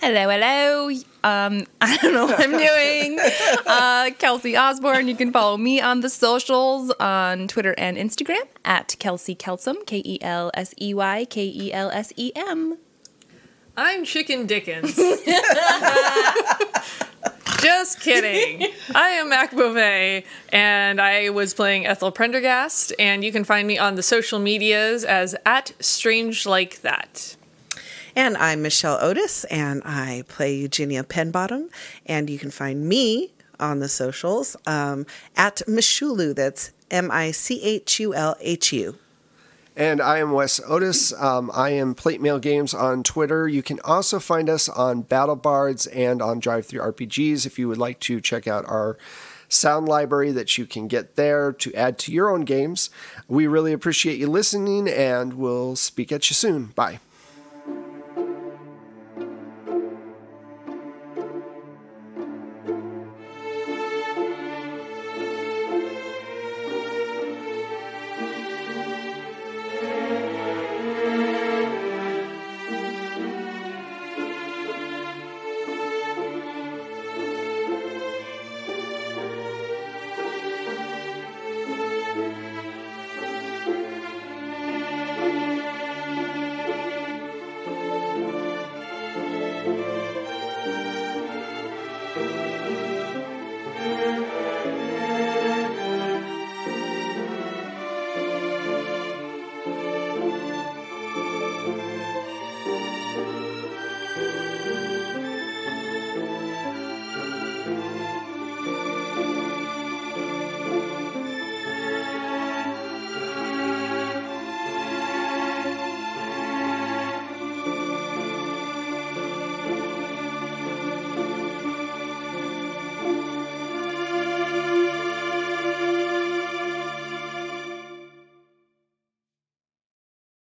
Hello, 0.00 0.28
hello. 0.28 0.88
Um, 1.24 1.66
I 1.80 1.96
don't 1.98 2.14
know 2.14 2.26
what 2.26 2.40
I'm 2.40 2.52
doing. 2.52 3.18
Uh, 3.66 4.10
Kelsey 4.18 4.56
Osborne. 4.56 5.08
You 5.08 5.16
can 5.16 5.32
follow 5.32 5.56
me 5.56 5.80
on 5.80 6.00
the 6.00 6.10
socials 6.10 6.90
on 7.00 7.48
Twitter 7.48 7.74
and 7.76 7.96
Instagram 7.96 8.42
at 8.64 8.96
Kelsey 8.98 9.34
Kelsum, 9.34 9.84
K 9.86 10.02
E 10.04 10.18
L 10.22 10.50
S 10.54 10.74
E 10.80 10.94
Y 10.94 11.24
K 11.24 11.44
E 11.44 11.72
L 11.72 11.90
S 11.90 12.12
E 12.16 12.32
M. 12.36 12.78
I'm 13.76 14.04
Chicken 14.04 14.46
Dickens. 14.46 14.96
Just 17.60 18.00
kidding. 18.00 18.72
I 18.94 19.10
am 19.10 19.28
Mac 19.28 19.50
Beauvais, 19.50 20.24
and 20.50 21.00
I 21.00 21.30
was 21.30 21.52
playing 21.52 21.86
Ethel 21.86 22.10
Prenderghast, 22.10 22.92
and 22.98 23.22
you 23.22 23.32
can 23.32 23.44
find 23.44 23.68
me 23.68 23.78
on 23.78 23.96
the 23.96 24.02
social 24.02 24.38
medias 24.38 25.04
as 25.04 25.36
at 25.44 25.72
Strange 25.78 26.46
Like 26.46 26.80
That. 26.80 27.36
And 28.16 28.36
I'm 28.38 28.62
Michelle 28.62 28.98
Otis, 29.00 29.44
and 29.44 29.82
I 29.84 30.24
play 30.26 30.54
Eugenia 30.54 31.04
Penbottom. 31.04 31.68
And 32.06 32.30
you 32.30 32.38
can 32.38 32.50
find 32.50 32.88
me 32.88 33.32
on 33.60 33.78
the 33.78 33.88
socials 33.88 34.56
um, 34.66 35.06
at 35.36 35.56
Michulhu. 35.68 36.34
That's 36.34 36.72
M 36.90 37.10
I 37.10 37.30
C 37.30 37.62
H 37.62 38.00
U 38.00 38.14
L 38.14 38.36
H 38.40 38.72
U. 38.72 38.96
And 39.80 40.02
I 40.02 40.18
am 40.18 40.32
Wes 40.32 40.60
Otis. 40.68 41.10
Um, 41.14 41.50
I 41.54 41.70
am 41.70 41.94
Plate 41.94 42.20
Mail 42.20 42.38
Games 42.38 42.74
on 42.74 43.02
Twitter. 43.02 43.48
You 43.48 43.62
can 43.62 43.80
also 43.80 44.18
find 44.18 44.50
us 44.50 44.68
on 44.68 45.00
Battle 45.00 45.36
Bards 45.36 45.86
and 45.86 46.20
on 46.20 46.38
Drive 46.38 46.66
Through 46.66 46.82
RPGs 46.82 47.46
if 47.46 47.58
you 47.58 47.66
would 47.66 47.78
like 47.78 47.98
to 48.00 48.20
check 48.20 48.46
out 48.46 48.68
our 48.68 48.98
sound 49.48 49.88
library 49.88 50.32
that 50.32 50.58
you 50.58 50.66
can 50.66 50.86
get 50.86 51.16
there 51.16 51.50
to 51.54 51.72
add 51.72 51.96
to 52.00 52.12
your 52.12 52.28
own 52.28 52.42
games. 52.42 52.90
We 53.26 53.46
really 53.46 53.72
appreciate 53.72 54.18
you 54.18 54.26
listening, 54.26 54.86
and 54.86 55.32
we'll 55.32 55.76
speak 55.76 56.12
at 56.12 56.28
you 56.28 56.34
soon. 56.34 56.66
Bye. 56.66 57.00